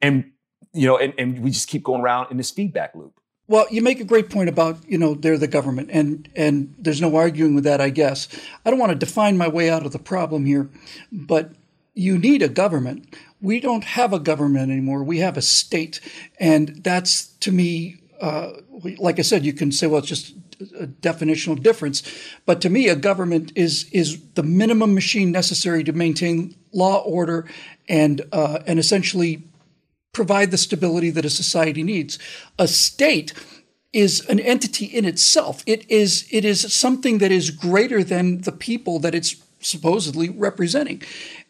And 0.00 0.32
you 0.72 0.86
know, 0.86 0.96
and, 0.96 1.14
and 1.18 1.40
we 1.40 1.50
just 1.50 1.68
keep 1.68 1.82
going 1.82 2.00
around 2.00 2.30
in 2.30 2.36
this 2.36 2.50
feedback 2.50 2.94
loop. 2.94 3.12
Well, 3.48 3.66
you 3.70 3.82
make 3.82 4.00
a 4.00 4.04
great 4.04 4.30
point 4.30 4.48
about, 4.48 4.78
you 4.88 4.96
know, 4.96 5.14
they're 5.14 5.36
the 5.36 5.48
government 5.48 5.90
and 5.92 6.28
and 6.36 6.72
there's 6.78 7.00
no 7.00 7.16
arguing 7.16 7.56
with 7.56 7.64
that, 7.64 7.80
I 7.80 7.90
guess. 7.90 8.28
I 8.64 8.70
don't 8.70 8.78
want 8.78 8.92
to 8.92 8.98
define 8.98 9.36
my 9.36 9.48
way 9.48 9.68
out 9.68 9.84
of 9.84 9.92
the 9.92 9.98
problem 9.98 10.44
here, 10.44 10.70
but 11.10 11.52
you 11.94 12.16
need 12.16 12.42
a 12.42 12.48
government. 12.48 13.16
We 13.40 13.58
don't 13.58 13.84
have 13.84 14.12
a 14.12 14.20
government 14.20 14.70
anymore. 14.70 15.02
We 15.02 15.18
have 15.18 15.36
a 15.36 15.42
state. 15.42 16.00
And 16.38 16.82
that's, 16.84 17.26
to 17.40 17.50
me, 17.50 17.96
uh, 18.20 18.52
like 18.98 19.18
I 19.18 19.22
said, 19.22 19.44
you 19.44 19.52
can 19.52 19.72
say, 19.72 19.86
well, 19.86 19.98
it's 19.98 20.08
just 20.08 20.34
a 20.78 20.86
definitional 20.86 21.60
difference. 21.60 22.02
But 22.46 22.60
to 22.60 22.70
me, 22.70 22.88
a 22.88 22.96
government 22.96 23.52
is 23.56 23.88
is 23.92 24.20
the 24.34 24.42
minimum 24.42 24.94
machine 24.94 25.32
necessary 25.32 25.82
to 25.84 25.92
maintain 25.92 26.54
law, 26.72 26.98
order, 26.98 27.46
and 27.88 28.22
uh, 28.32 28.60
and 28.66 28.78
essentially 28.78 29.42
provide 30.12 30.50
the 30.50 30.58
stability 30.58 31.10
that 31.10 31.24
a 31.24 31.30
society 31.30 31.82
needs. 31.82 32.18
A 32.58 32.66
state 32.66 33.32
is 33.92 34.24
an 34.28 34.40
entity 34.40 34.86
in 34.86 35.04
itself. 35.04 35.62
It 35.66 35.88
is 35.90 36.26
it 36.30 36.44
is 36.44 36.72
something 36.72 37.18
that 37.18 37.32
is 37.32 37.50
greater 37.50 38.04
than 38.04 38.42
the 38.42 38.52
people 38.52 38.98
that 39.00 39.14
it's 39.14 39.36
supposedly 39.60 40.28
representing. 40.28 41.02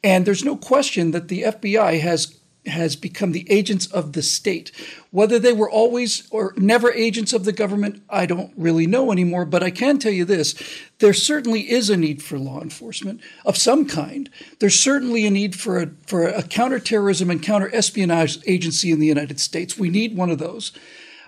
And 0.03 0.27
there's 0.27 0.45
no 0.45 0.57
question 0.57 1.13
that 1.13 1.29
the 1.29 1.43
FBI 1.43 2.01
has 2.01 2.40
has 2.67 2.95
become 2.95 3.33
the 3.33 3.51
agents 3.51 3.87
of 3.87 4.13
the 4.13 4.23
state. 4.23 4.71
Whether 5.11 5.39
they 5.39 5.53
were 5.53 5.71
always 5.71 6.29
or 6.31 6.53
never 6.57 6.93
agents 6.93 7.33
of 7.33 7.45
the 7.45 7.53
government, 7.53 8.03
I 8.11 8.27
don't 8.27 8.53
really 8.57 8.87
know 8.87 9.13
anymore. 9.13 9.45
But 9.45 9.63
I 9.63 9.71
can 9.71 9.99
tell 9.99 10.13
you 10.13 10.25
this 10.25 10.55
there 10.99 11.15
certainly 11.15 11.71
is 11.71 11.89
a 11.89 11.97
need 11.97 12.23
for 12.23 12.39
law 12.39 12.61
enforcement 12.61 13.21
of 13.47 13.57
some 13.57 13.87
kind. 13.87 14.29
There's 14.59 14.79
certainly 14.79 15.27
a 15.27 15.31
need 15.31 15.57
for 15.57 15.83
a, 15.83 15.91
for 16.07 16.27
a 16.27 16.43
counterterrorism 16.43 17.31
and 17.31 17.43
counter-espionage 17.43 18.39
agency 18.47 18.93
in 18.93 19.01
the 19.01 19.07
United 19.07 19.41
States. 19.41 19.79
We 19.79 19.89
need 19.89 20.17
one 20.17 20.31
of 20.31 20.39
those. 20.39 20.73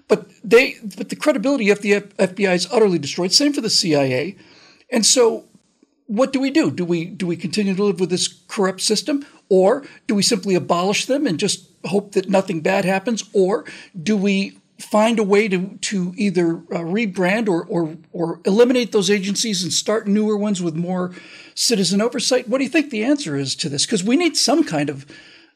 But 0.08 0.28
they, 0.44 0.76
but 0.96 1.08
the 1.08 1.16
credibility 1.16 1.70
of 1.70 1.80
the 1.80 2.02
FBI 2.02 2.54
is 2.54 2.68
utterly 2.70 2.98
destroyed. 2.98 3.32
Same 3.32 3.54
for 3.54 3.62
the 3.62 3.70
CIA. 3.70 4.36
And 4.90 5.06
so 5.06 5.46
what 6.12 6.30
do 6.30 6.40
we 6.40 6.50
do? 6.50 6.70
Do 6.70 6.84
we 6.84 7.06
do 7.06 7.26
we 7.26 7.36
continue 7.36 7.74
to 7.74 7.84
live 7.84 7.98
with 7.98 8.10
this 8.10 8.28
corrupt 8.46 8.82
system, 8.82 9.24
or 9.48 9.82
do 10.06 10.14
we 10.14 10.22
simply 10.22 10.54
abolish 10.54 11.06
them 11.06 11.26
and 11.26 11.40
just 11.40 11.70
hope 11.86 12.12
that 12.12 12.28
nothing 12.28 12.60
bad 12.60 12.84
happens, 12.84 13.24
or 13.32 13.64
do 14.00 14.14
we 14.14 14.58
find 14.78 15.18
a 15.18 15.22
way 15.22 15.48
to 15.48 15.78
to 15.80 16.12
either 16.18 16.56
uh, 16.56 16.84
rebrand 16.84 17.48
or 17.48 17.64
or 17.64 17.96
or 18.12 18.40
eliminate 18.44 18.92
those 18.92 19.10
agencies 19.10 19.62
and 19.62 19.72
start 19.72 20.06
newer 20.06 20.36
ones 20.36 20.62
with 20.62 20.74
more 20.74 21.14
citizen 21.54 22.02
oversight? 22.02 22.46
What 22.46 22.58
do 22.58 22.64
you 22.64 22.70
think 22.70 22.90
the 22.90 23.04
answer 23.04 23.34
is 23.34 23.56
to 23.56 23.70
this? 23.70 23.86
Because 23.86 24.04
we 24.04 24.18
need 24.18 24.36
some 24.36 24.64
kind 24.64 24.90
of 24.90 25.06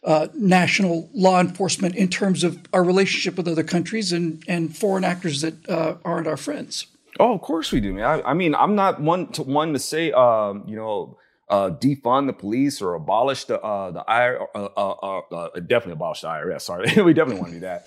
uh, 0.05 0.29
national 0.35 1.11
law 1.13 1.39
enforcement 1.39 1.95
in 1.97 2.09
terms 2.09 2.45
of 2.45 2.61
our 2.73 2.83
relationship 2.83 3.37
with 3.37 3.47
other 3.47 3.65
countries 3.65 4.11
and 4.11 4.43
and 4.49 4.75
foreign 4.75 5.05
actors 5.05 5.43
that 5.43 5.69
uh, 5.69 5.97
aren't 6.03 6.27
our 6.27 6.39
friends. 6.39 6.87
Oh, 7.19 7.35
of 7.35 7.41
course 7.41 7.73
we 7.73 7.81
do, 7.81 7.93
man. 7.93 8.05
I, 8.05 8.31
I 8.31 8.35
mean, 8.35 8.55
I'm 8.55 8.75
not 8.75 9.01
one 9.01 9.29
to 9.33 9.43
one 9.43 9.73
to 9.73 9.79
say, 9.79 10.13
um, 10.13 10.65
you 10.67 10.77
know, 10.77 11.19
uh, 11.49 11.71
defund 11.71 12.27
the 12.27 12.33
police 12.33 12.83
or 12.83 12.95
abolish 12.95 13.45
the 13.45 13.61
uh, 13.61 13.93
the 13.93 14.05
IR, 14.09 14.49
uh, 14.55 14.69
uh, 14.77 14.91
uh, 14.91 15.19
uh, 15.19 15.61
definitely 15.61 15.93
abolish 15.93 16.23
the 16.23 16.27
IRS. 16.27 16.63
Sorry, 16.63 16.87
we 17.03 17.15
definitely 17.15 17.41
want 17.41 17.53
to 17.53 17.61
do 17.61 17.61
that. 17.61 17.87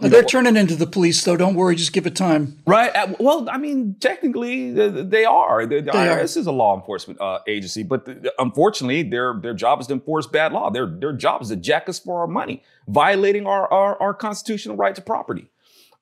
They're 0.00 0.22
know, 0.22 0.26
turning 0.26 0.56
into 0.56 0.74
the 0.74 0.86
police, 0.86 1.22
though. 1.22 1.36
Don't 1.36 1.54
worry, 1.54 1.76
just 1.76 1.92
give 1.92 2.06
it 2.06 2.16
time. 2.16 2.58
Right. 2.66 3.20
Well, 3.20 3.48
I 3.50 3.58
mean, 3.58 3.96
technically, 4.00 4.70
they 4.72 5.26
are. 5.26 5.66
The, 5.66 5.76
the 5.76 5.82
they 5.82 5.98
IRS 5.98 6.36
are. 6.36 6.40
is 6.40 6.46
a 6.46 6.52
law 6.52 6.74
enforcement 6.74 7.20
agency, 7.46 7.82
but 7.82 8.06
the, 8.06 8.32
unfortunately, 8.38 9.02
their 9.02 9.38
their 9.38 9.54
job 9.54 9.80
is 9.80 9.88
to 9.88 9.92
enforce 9.94 10.26
bad 10.26 10.52
law. 10.52 10.70
Their 10.70 10.86
their 10.86 11.12
job 11.12 11.42
is 11.42 11.48
to 11.48 11.56
jack 11.56 11.90
us 11.90 11.98
for 11.98 12.20
our 12.20 12.26
money, 12.26 12.62
violating 12.86 13.46
our 13.46 13.70
our, 13.70 14.00
our 14.00 14.14
constitutional 14.14 14.76
right 14.76 14.94
to 14.94 15.02
property. 15.02 15.50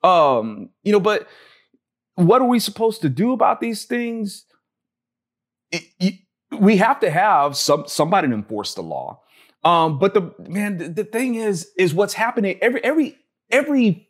Um, 0.03 0.69
you 0.83 0.93
know, 0.93 0.99
but 1.01 1.27
what 2.17 2.41
are 2.41 2.47
we 2.47 2.59
supposed 2.59 3.01
to 3.01 3.09
do 3.09 3.31
about 3.31 3.61
these 3.61 3.85
things? 3.85 4.45
It, 5.71 5.83
it, 5.99 6.13
we 6.59 6.77
have 6.77 6.99
to 7.01 7.11
have 7.11 7.55
some 7.55 7.87
somebody 7.87 8.27
to 8.27 8.33
enforce 8.33 8.73
the 8.73 8.81
law. 8.81 9.21
Um, 9.63 9.99
but 9.99 10.13
the 10.13 10.33
man, 10.39 10.77
the, 10.77 10.89
the 10.89 11.03
thing 11.03 11.35
is, 11.35 11.69
is 11.77 11.93
what's 11.93 12.15
happening. 12.15 12.57
Every 12.59 12.83
every 12.83 13.17
every 13.51 14.09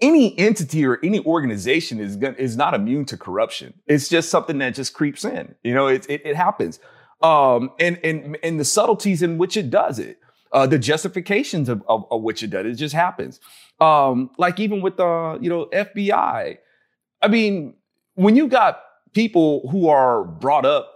any 0.00 0.38
entity 0.38 0.84
or 0.84 0.98
any 1.02 1.24
organization 1.24 2.00
is 2.00 2.16
going 2.16 2.34
is 2.34 2.56
not 2.56 2.74
immune 2.74 3.06
to 3.06 3.16
corruption. 3.16 3.74
It's 3.86 4.08
just 4.08 4.28
something 4.28 4.58
that 4.58 4.74
just 4.74 4.92
creeps 4.92 5.24
in. 5.24 5.54
You 5.64 5.72
know, 5.72 5.86
it 5.86 6.04
it, 6.10 6.26
it 6.26 6.36
happens. 6.36 6.80
Um, 7.22 7.70
and 7.80 7.98
and 8.04 8.36
and 8.42 8.60
the 8.60 8.64
subtleties 8.64 9.22
in 9.22 9.38
which 9.38 9.56
it 9.56 9.70
does 9.70 9.98
it, 9.98 10.18
uh, 10.52 10.66
the 10.66 10.78
justifications 10.78 11.70
of, 11.70 11.82
of, 11.88 12.04
of 12.10 12.20
which 12.22 12.42
it 12.42 12.48
does 12.50 12.66
it 12.66 12.74
just 12.74 12.94
happens. 12.94 13.40
Um, 13.80 14.30
like 14.36 14.60
even 14.60 14.82
with 14.82 14.98
the 14.98 15.38
you 15.40 15.48
know 15.48 15.66
FBI, 15.72 16.58
I 17.20 17.28
mean, 17.28 17.74
when 18.14 18.36
you 18.36 18.48
got 18.48 18.80
people 19.12 19.68
who 19.70 19.88
are 19.88 20.24
brought 20.24 20.64
up 20.64 20.94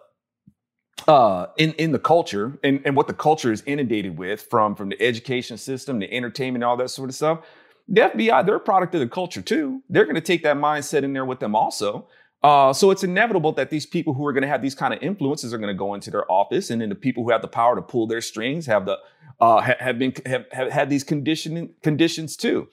uh, 1.08 1.46
in 1.56 1.72
in 1.74 1.92
the 1.92 1.98
culture 1.98 2.58
and, 2.62 2.80
and 2.84 2.96
what 2.96 3.06
the 3.06 3.14
culture 3.14 3.50
is 3.52 3.62
inundated 3.66 4.18
with 4.18 4.42
from 4.42 4.74
from 4.74 4.90
the 4.90 5.02
education 5.02 5.56
system, 5.56 5.98
the 5.98 6.12
entertainment, 6.12 6.64
all 6.64 6.76
that 6.76 6.90
sort 6.90 7.08
of 7.08 7.14
stuff. 7.14 7.40
The 7.88 8.02
FBI, 8.02 8.46
they're 8.46 8.56
a 8.56 8.60
product 8.60 8.94
of 8.94 9.00
the 9.00 9.08
culture 9.08 9.42
too. 9.42 9.82
They're 9.90 10.04
going 10.04 10.14
to 10.14 10.20
take 10.20 10.44
that 10.44 10.56
mindset 10.56 11.02
in 11.02 11.12
there 11.12 11.24
with 11.24 11.40
them 11.40 11.56
also. 11.56 12.06
Uh, 12.42 12.72
so 12.72 12.90
it's 12.90 13.04
inevitable 13.04 13.52
that 13.52 13.70
these 13.70 13.86
people 13.86 14.14
who 14.14 14.26
are 14.26 14.32
going 14.32 14.42
to 14.42 14.48
have 14.48 14.62
these 14.62 14.74
kind 14.74 14.92
of 14.94 15.02
influences 15.02 15.52
are 15.52 15.58
going 15.58 15.72
to 15.72 15.78
go 15.78 15.94
into 15.94 16.10
their 16.10 16.30
office, 16.30 16.70
and 16.70 16.80
then 16.80 16.88
the 16.88 16.94
people 16.94 17.22
who 17.22 17.30
have 17.30 17.42
the 17.42 17.48
power 17.48 17.76
to 17.76 17.82
pull 17.82 18.06
their 18.06 18.20
strings 18.20 18.66
have 18.66 18.86
the 18.86 18.98
uh, 19.40 19.60
have, 19.60 19.78
have 19.78 19.98
been 19.98 20.12
have, 20.26 20.44
have 20.52 20.70
had 20.70 20.90
these 20.90 21.04
conditioning 21.04 21.74
conditions 21.82 22.36
too. 22.36 22.68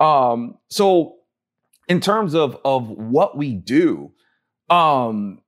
Um, 0.00 0.58
so 0.68 1.16
in 1.88 2.00
terms 2.00 2.34
of 2.34 2.58
of 2.64 2.88
what 2.88 3.36
we 3.36 3.52
do, 3.54 4.12
um, 4.70 5.40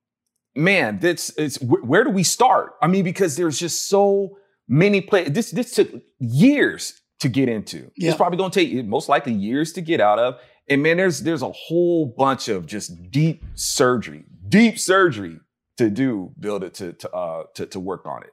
man, 0.55 0.99
that's 1.01 1.31
it's 1.37 1.61
where 1.61 2.05
do 2.05 2.11
we 2.11 2.23
start? 2.23 2.73
I 2.83 2.87
mean, 2.87 3.05
because 3.05 3.37
there's 3.37 3.59
just 3.59 3.89
so 3.89 4.39
many 4.69 5.01
play. 5.01 5.29
This 5.29 5.51
this 5.51 5.73
took 5.73 5.91
years 6.19 7.01
to 7.21 7.29
get 7.29 7.49
into. 7.49 7.91
Yeah. 7.97 8.11
It's 8.11 8.17
probably 8.17 8.39
going 8.39 8.51
to 8.51 8.65
take 8.65 8.87
most 8.87 9.09
likely 9.09 9.33
years 9.33 9.73
to 9.75 9.81
get 9.81 10.01
out 10.01 10.19
of. 10.19 10.37
And 10.69 10.83
man, 10.83 10.97
there's 10.97 11.21
there's 11.21 11.43
a 11.43 11.53
whole 11.53 12.07
bunch 12.07 12.49
of 12.49 12.67
just 12.67 13.11
deep 13.11 13.45
surgery, 13.55 14.25
deep 14.49 14.79
surgery 14.79 15.41
to 15.77 15.91
do, 15.91 16.33
build 16.39 16.65
it 16.65 16.75
to 16.75 16.93
to 16.95 17.11
uh, 17.13 17.43
to, 17.55 17.67
to 17.67 17.81
work 17.81 18.07
on 18.07 18.23
it. 18.23 18.31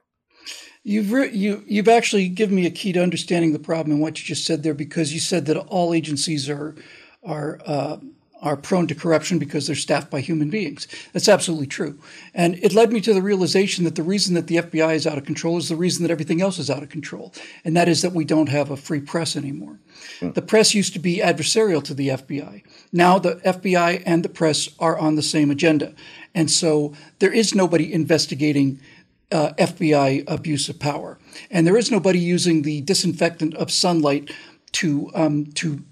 You've 0.84 1.12
re- 1.12 1.30
you 1.30 1.62
you've 1.66 1.88
actually 1.88 2.28
given 2.28 2.56
me 2.56 2.66
a 2.66 2.70
key 2.70 2.92
to 2.92 3.02
understanding 3.02 3.52
the 3.52 3.58
problem 3.58 3.92
and 3.92 4.00
what 4.00 4.18
you 4.18 4.24
just 4.24 4.44
said 4.44 4.62
there 4.62 4.74
because 4.74 5.12
you 5.12 5.20
said 5.20 5.46
that 5.46 5.56
all 5.56 5.94
agencies 5.94 6.48
are 6.48 6.74
are 7.22 7.58
uh, 7.64 7.98
are 8.42 8.56
prone 8.56 8.88
to 8.88 8.94
corruption 8.94 9.38
because 9.38 9.66
they're 9.66 9.76
staffed 9.76 10.10
by 10.10 10.20
human 10.20 10.50
beings. 10.50 10.88
That's 11.12 11.28
absolutely 11.28 11.68
true. 11.68 12.00
And 12.34 12.56
it 12.56 12.74
led 12.74 12.92
me 12.92 13.00
to 13.02 13.14
the 13.14 13.22
realization 13.22 13.84
that 13.84 13.94
the 13.94 14.02
reason 14.02 14.34
that 14.34 14.48
the 14.48 14.56
FBI 14.56 14.96
is 14.96 15.06
out 15.06 15.16
of 15.16 15.24
control 15.24 15.58
is 15.58 15.68
the 15.68 15.76
reason 15.76 16.02
that 16.02 16.10
everything 16.10 16.42
else 16.42 16.58
is 16.58 16.68
out 16.68 16.82
of 16.82 16.88
control. 16.88 17.32
And 17.64 17.76
that 17.76 17.88
is 17.88 18.02
that 18.02 18.12
we 18.12 18.24
don't 18.24 18.48
have 18.48 18.70
a 18.70 18.76
free 18.76 19.00
press 19.00 19.36
anymore. 19.36 19.78
Mm. 20.20 20.34
The 20.34 20.42
press 20.42 20.74
used 20.74 20.92
to 20.94 20.98
be 20.98 21.18
adversarial 21.18 21.84
to 21.84 21.94
the 21.94 22.08
FBI. 22.08 22.64
Now 22.92 23.20
the 23.20 23.36
FBI 23.36 24.02
and 24.04 24.24
the 24.24 24.28
press 24.28 24.70
are 24.80 24.98
on 24.98 25.14
the 25.14 25.22
same 25.22 25.50
agenda. 25.50 25.94
And 26.34 26.50
so 26.50 26.94
there 27.20 27.32
is 27.32 27.54
nobody 27.54 27.92
investigating 27.92 28.80
uh, 29.30 29.52
FBI 29.56 30.24
abuse 30.26 30.68
of 30.68 30.80
power. 30.80 31.18
And 31.48 31.64
there 31.64 31.76
is 31.76 31.92
nobody 31.92 32.18
using 32.18 32.62
the 32.62 32.80
disinfectant 32.80 33.54
of 33.54 33.70
sunlight 33.70 34.32
to 34.72 35.10
um, 35.14 35.46
to 35.52 35.84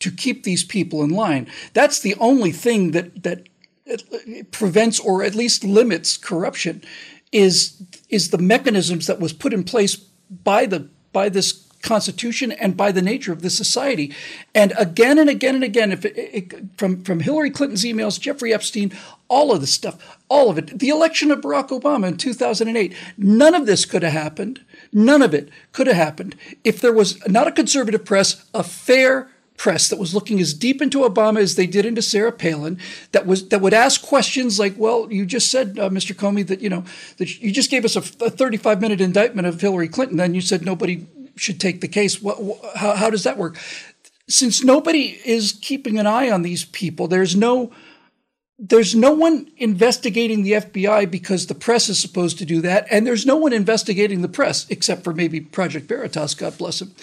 to 0.00 0.10
keep 0.10 0.42
these 0.42 0.64
people 0.64 1.02
in 1.02 1.10
line. 1.10 1.46
That's 1.72 2.00
the 2.00 2.14
only 2.16 2.52
thing 2.52 2.90
that 2.90 3.22
that 3.22 3.46
prevents 4.50 5.00
or 5.00 5.22
at 5.22 5.34
least 5.34 5.64
limits 5.64 6.16
corruption 6.16 6.82
is 7.32 7.82
is 8.08 8.30
the 8.30 8.38
mechanisms 8.38 9.06
that 9.06 9.20
was 9.20 9.32
put 9.32 9.52
in 9.52 9.64
place 9.64 9.96
by 9.96 10.66
the 10.66 10.88
by 11.12 11.28
this 11.28 11.66
constitution 11.82 12.52
and 12.52 12.76
by 12.76 12.92
the 12.92 13.00
nature 13.00 13.32
of 13.32 13.40
the 13.40 13.48
society. 13.48 14.14
And 14.54 14.74
again 14.76 15.18
and 15.18 15.30
again 15.30 15.54
and 15.54 15.64
again 15.64 15.92
if 15.92 16.04
it, 16.04 16.14
it, 16.16 16.54
from 16.76 17.02
from 17.02 17.20
Hillary 17.20 17.50
Clinton's 17.50 17.84
emails 17.84 18.20
Jeffrey 18.20 18.52
Epstein 18.52 18.92
all 19.28 19.52
of 19.52 19.60
this 19.60 19.72
stuff 19.72 20.18
all 20.28 20.50
of 20.50 20.58
it. 20.58 20.78
The 20.78 20.90
election 20.90 21.30
of 21.30 21.40
Barack 21.40 21.68
Obama 21.68 22.08
in 22.08 22.16
2008 22.16 22.94
none 23.16 23.54
of 23.54 23.66
this 23.66 23.84
could 23.84 24.02
have 24.02 24.12
happened. 24.12 24.60
None 24.92 25.22
of 25.22 25.34
it 25.34 25.48
could 25.72 25.86
have 25.86 25.96
happened. 25.96 26.36
If 26.64 26.80
there 26.80 26.92
was 26.92 27.26
not 27.28 27.48
a 27.48 27.52
conservative 27.52 28.04
press 28.04 28.44
a 28.52 28.62
fair 28.62 29.30
press 29.60 29.90
that 29.90 29.98
was 29.98 30.14
looking 30.14 30.40
as 30.40 30.54
deep 30.54 30.80
into 30.80 31.00
Obama 31.00 31.38
as 31.38 31.54
they 31.54 31.66
did 31.66 31.84
into 31.84 32.00
Sarah 32.00 32.32
Palin, 32.32 32.78
that 33.12 33.26
was 33.26 33.46
that 33.50 33.60
would 33.60 33.74
ask 33.74 34.00
questions 34.00 34.58
like, 34.58 34.74
"Well, 34.78 35.12
you 35.12 35.26
just 35.26 35.50
said, 35.50 35.78
uh, 35.78 35.90
Mr. 35.90 36.16
Comey, 36.16 36.46
that 36.46 36.62
you 36.62 36.70
know 36.70 36.82
that 37.18 37.42
you 37.42 37.52
just 37.52 37.70
gave 37.70 37.84
us 37.84 37.94
a, 37.94 38.24
a 38.24 38.30
35 38.30 38.80
minute 38.80 39.02
indictment 39.02 39.46
of 39.46 39.60
Hillary 39.60 39.88
Clinton, 39.88 40.16
then 40.16 40.34
you 40.34 40.40
said 40.40 40.64
nobody 40.64 41.06
should 41.36 41.60
take 41.60 41.82
the 41.82 41.88
case. 41.88 42.22
What, 42.22 42.38
how, 42.74 42.94
how 42.96 43.10
does 43.10 43.24
that 43.24 43.36
work?" 43.36 43.58
Since 44.28 44.64
nobody 44.64 45.20
is 45.26 45.58
keeping 45.60 45.98
an 45.98 46.06
eye 46.06 46.30
on 46.30 46.40
these 46.40 46.64
people, 46.64 47.06
there's 47.06 47.36
no 47.36 47.70
there's 48.58 48.94
no 48.94 49.12
one 49.12 49.50
investigating 49.58 50.42
the 50.42 50.52
FBI 50.52 51.10
because 51.10 51.48
the 51.48 51.54
press 51.54 51.90
is 51.90 52.00
supposed 52.00 52.38
to 52.38 52.46
do 52.46 52.62
that, 52.62 52.86
and 52.90 53.06
there's 53.06 53.26
no 53.26 53.36
one 53.36 53.52
investigating 53.52 54.22
the 54.22 54.28
press 54.28 54.66
except 54.70 55.04
for 55.04 55.12
maybe 55.12 55.38
Project 55.38 55.86
Veritas, 55.86 56.34
God 56.34 56.56
bless 56.56 56.80
him. 56.80 56.94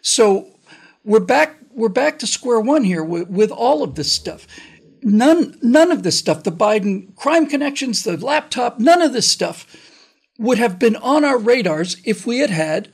So 0.00 0.48
we're 1.04 1.20
back 1.20 1.61
we're 1.74 1.88
back 1.88 2.18
to 2.20 2.26
square 2.26 2.60
one 2.60 2.84
here 2.84 3.02
with, 3.02 3.28
with 3.28 3.50
all 3.50 3.82
of 3.82 3.94
this 3.94 4.12
stuff. 4.12 4.46
None 5.02 5.58
none 5.62 5.90
of 5.90 6.04
this 6.04 6.18
stuff, 6.18 6.44
the 6.44 6.52
Biden 6.52 7.14
crime 7.16 7.46
connections, 7.46 8.04
the 8.04 8.16
laptop, 8.16 8.78
none 8.78 9.02
of 9.02 9.12
this 9.12 9.28
stuff 9.28 9.66
would 10.38 10.58
have 10.58 10.78
been 10.78 10.96
on 10.96 11.24
our 11.24 11.38
radars 11.38 11.96
if 12.04 12.26
we 12.26 12.38
had 12.38 12.50
had 12.50 12.88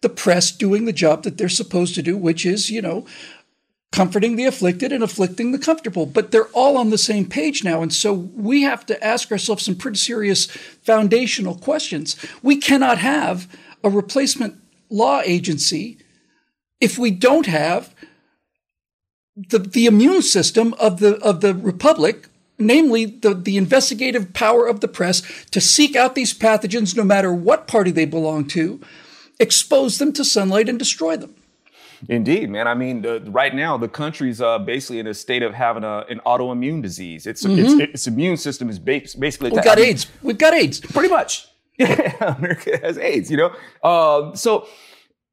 the 0.00 0.08
press 0.08 0.50
doing 0.52 0.84
the 0.84 0.92
job 0.92 1.24
that 1.24 1.36
they're 1.36 1.48
supposed 1.48 1.94
to 1.96 2.02
do, 2.02 2.16
which 2.16 2.46
is, 2.46 2.70
you 2.70 2.80
know, 2.80 3.04
comforting 3.90 4.36
the 4.36 4.44
afflicted 4.44 4.92
and 4.92 5.02
afflicting 5.02 5.50
the 5.52 5.58
comfortable. 5.58 6.06
But 6.06 6.30
they're 6.30 6.46
all 6.48 6.76
on 6.76 6.90
the 6.90 6.98
same 6.98 7.26
page 7.26 7.64
now. 7.64 7.82
And 7.82 7.92
so 7.92 8.12
we 8.12 8.62
have 8.62 8.86
to 8.86 9.04
ask 9.04 9.32
ourselves 9.32 9.64
some 9.64 9.74
pretty 9.74 9.98
serious 9.98 10.46
foundational 10.46 11.56
questions. 11.56 12.16
We 12.42 12.56
cannot 12.56 12.98
have 12.98 13.48
a 13.82 13.90
replacement 13.90 14.56
law 14.90 15.20
agency 15.24 15.98
if 16.80 16.98
we 16.98 17.10
don't 17.10 17.46
have 17.46 17.94
the, 19.50 19.58
the 19.58 19.86
immune 19.86 20.22
system 20.22 20.74
of 20.74 21.00
the 21.00 21.16
of 21.18 21.40
the 21.40 21.54
republic 21.54 22.28
namely 22.58 23.04
the, 23.04 23.34
the 23.34 23.56
investigative 23.56 24.32
power 24.34 24.66
of 24.66 24.80
the 24.80 24.88
press 24.88 25.22
to 25.52 25.60
seek 25.60 25.94
out 25.94 26.14
these 26.14 26.34
pathogens 26.34 26.96
no 26.96 27.04
matter 27.04 27.32
what 27.32 27.68
party 27.68 27.90
they 27.90 28.04
belong 28.04 28.46
to 28.46 28.80
expose 29.38 29.98
them 29.98 30.12
to 30.12 30.24
sunlight 30.24 30.68
and 30.68 30.78
destroy 30.78 31.16
them 31.16 31.34
Indeed, 32.08 32.50
man. 32.50 32.68
I 32.68 32.74
mean, 32.74 33.02
the, 33.02 33.20
right 33.26 33.54
now 33.54 33.76
the 33.76 33.88
country's 33.88 34.40
uh, 34.40 34.58
basically 34.60 35.00
in 35.00 35.06
a 35.06 35.14
state 35.14 35.42
of 35.42 35.54
having 35.54 35.82
a, 35.82 36.04
an 36.08 36.20
autoimmune 36.24 36.80
disease. 36.80 37.26
Its, 37.26 37.44
mm-hmm. 37.44 37.80
its, 37.80 37.92
its 37.94 38.06
immune 38.06 38.36
system 38.36 38.68
is 38.68 38.78
basically. 38.78 39.50
We've 39.50 39.64
got 39.64 39.78
AIDS. 39.78 40.06
We've 40.22 40.38
got 40.38 40.54
AIDS. 40.54 40.80
Pretty 40.80 41.08
much. 41.08 41.48
Yeah, 41.80 42.34
America 42.36 42.76
has 42.82 42.98
AIDS. 42.98 43.30
You 43.30 43.36
know. 43.36 43.56
Uh, 43.84 44.34
so 44.34 44.66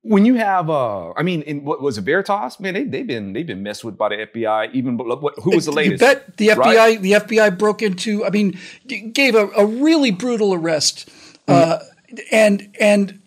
when 0.08 0.24
you 0.24 0.36
have, 0.36 0.70
uh, 0.70 1.14
I 1.14 1.24
mean, 1.24 1.42
in 1.42 1.64
what 1.64 1.82
was 1.82 1.98
it, 1.98 2.04
Veritas? 2.04 2.60
Man, 2.60 2.76
they, 2.76 2.84
they've 2.84 3.08
been 3.08 3.34
they've 3.34 3.48
been 3.48 3.64
messed 3.64 3.84
with 3.84 3.98
by 3.98 4.10
the 4.10 4.28
FBI. 4.28 4.72
Even 4.74 4.98
what, 4.98 5.34
who 5.40 5.56
was 5.56 5.66
the 5.66 5.72
latest? 5.72 6.02
You 6.02 6.08
bet 6.08 6.38
the 6.38 6.48
FBI 6.50 6.76
right? 6.76 7.02
the 7.02 7.14
FBI 7.14 7.58
broke 7.58 7.82
into. 7.82 8.24
I 8.24 8.30
mean, 8.30 8.60
gave 8.86 9.34
a, 9.34 9.48
a 9.58 9.66
really 9.66 10.12
brutal 10.12 10.54
arrest, 10.54 11.10
uh, 11.48 11.80
mm-hmm. 11.80 12.18
and 12.32 12.76
and 12.80 13.20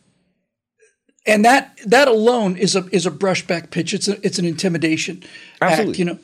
and 1.26 1.44
that 1.44 1.76
that 1.84 2.06
alone 2.06 2.56
is 2.56 2.76
a 2.76 2.86
is 2.92 3.06
a 3.06 3.10
brushback 3.10 3.70
pitch. 3.70 3.92
It's 3.92 4.06
a, 4.06 4.24
it's 4.24 4.38
an 4.38 4.44
intimidation 4.44 5.24
Absolutely. 5.60 5.92
act. 5.92 5.98
You 5.98 6.04
know. 6.04 6.18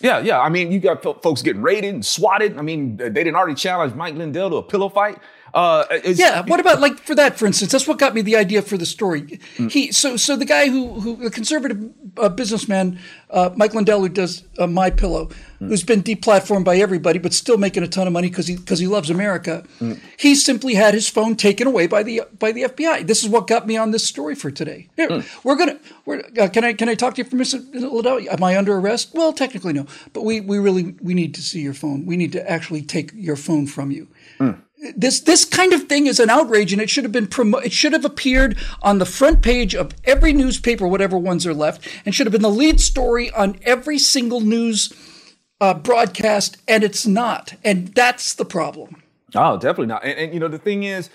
Yeah, 0.00 0.18
yeah. 0.18 0.40
I 0.40 0.48
mean, 0.48 0.72
you 0.72 0.80
got 0.80 1.02
folks 1.02 1.42
getting 1.42 1.62
raided 1.62 1.94
and 1.94 2.04
swatted. 2.04 2.56
I 2.56 2.62
mean, 2.62 2.96
they 2.96 3.10
didn't 3.10 3.36
already 3.36 3.54
challenge 3.54 3.94
Mike 3.94 4.14
Lindell 4.14 4.50
to 4.50 4.56
a 4.56 4.62
pillow 4.62 4.88
fight. 4.88 5.18
Uh, 5.54 5.84
yeah. 6.04 6.42
What 6.46 6.60
about 6.60 6.80
like 6.86 6.98
for 6.98 7.14
that, 7.14 7.38
for 7.38 7.46
instance? 7.46 7.72
That's 7.72 7.86
what 7.86 7.98
got 7.98 8.14
me 8.14 8.22
the 8.22 8.36
idea 8.36 8.62
for 8.62 8.76
the 8.76 8.86
story. 8.86 9.22
Mm. 9.56 9.70
He 9.70 9.92
so 9.92 10.16
so 10.16 10.36
the 10.36 10.44
guy 10.44 10.68
who 10.68 11.00
who 11.00 11.16
the 11.16 11.30
conservative 11.30 11.90
uh, 12.16 12.28
businessman 12.28 12.98
uh, 13.30 13.50
Mike 13.56 13.74
Lindell 13.74 14.00
who 14.00 14.08
does 14.08 14.44
uh, 14.58 14.66
My 14.66 14.90
Pillow, 14.90 15.26
mm. 15.60 15.68
who's 15.68 15.84
been 15.84 16.02
deplatformed 16.02 16.64
by 16.64 16.76
everybody 16.76 17.18
but 17.18 17.32
still 17.32 17.58
making 17.58 17.82
a 17.82 17.88
ton 17.88 18.06
of 18.06 18.12
money 18.12 18.28
because 18.28 18.46
he 18.46 18.56
because 18.56 18.78
he 18.78 18.86
loves 18.86 19.10
America. 19.10 19.64
Mm. 19.80 20.00
He 20.18 20.34
simply 20.34 20.74
had 20.74 20.94
his 20.94 21.08
phone 21.08 21.36
taken 21.36 21.66
away 21.66 21.86
by 21.86 22.02
the 22.02 22.22
by 22.38 22.52
the 22.52 22.62
FBI. 22.64 23.06
This 23.06 23.22
is 23.22 23.28
what 23.28 23.46
got 23.46 23.66
me 23.66 23.76
on 23.76 23.90
this 23.90 24.06
story 24.06 24.34
for 24.34 24.50
today. 24.50 24.88
Here, 24.96 25.08
mm. 25.08 25.44
We're 25.44 25.56
gonna 25.56 25.78
we're, 26.04 26.22
uh, 26.38 26.48
can 26.48 26.64
I 26.64 26.72
can 26.72 26.88
I 26.88 26.94
talk 26.94 27.14
to 27.14 27.22
you 27.22 27.28
for 27.28 27.36
Mr. 27.36 27.62
Lindell? 27.72 28.20
Am 28.30 28.42
I 28.42 28.56
under 28.56 28.76
arrest? 28.76 29.10
Well, 29.14 29.32
technically 29.32 29.72
no, 29.72 29.86
but 30.12 30.24
we 30.24 30.40
we 30.40 30.58
really 30.58 30.94
we 31.00 31.14
need 31.14 31.34
to 31.34 31.42
see 31.42 31.60
your 31.60 31.74
phone. 31.74 32.06
We 32.06 32.16
need 32.16 32.32
to 32.32 32.50
actually 32.50 32.82
take 32.82 33.12
your 33.14 33.36
phone 33.36 33.66
from 33.66 33.90
you. 33.90 34.08
This 34.96 35.20
this 35.20 35.44
kind 35.44 35.74
of 35.74 35.88
thing 35.88 36.06
is 36.06 36.18
an 36.18 36.30
outrage, 36.30 36.72
and 36.72 36.80
it 36.80 36.88
should 36.88 37.04
have 37.04 37.12
been 37.12 37.26
promo- 37.26 37.62
It 37.62 37.72
should 37.72 37.92
have 37.92 38.04
appeared 38.04 38.56
on 38.80 38.98
the 38.98 39.04
front 39.04 39.42
page 39.42 39.74
of 39.74 39.92
every 40.04 40.32
newspaper, 40.32 40.88
whatever 40.88 41.18
ones 41.18 41.46
are 41.46 41.52
left, 41.52 41.86
and 42.06 42.14
should 42.14 42.26
have 42.26 42.32
been 42.32 42.40
the 42.40 42.50
lead 42.50 42.80
story 42.80 43.30
on 43.32 43.58
every 43.62 43.98
single 43.98 44.40
news 44.40 44.90
uh, 45.60 45.74
broadcast. 45.74 46.56
And 46.66 46.82
it's 46.82 47.06
not, 47.06 47.54
and 47.62 47.88
that's 47.88 48.34
the 48.34 48.46
problem. 48.46 49.02
Oh, 49.34 49.58
definitely 49.58 49.86
not. 49.86 50.02
And, 50.02 50.18
and, 50.18 50.34
you 50.34 50.40
know, 50.40 50.48
the 50.48 50.58
thing 50.58 50.84
is, 50.84 51.10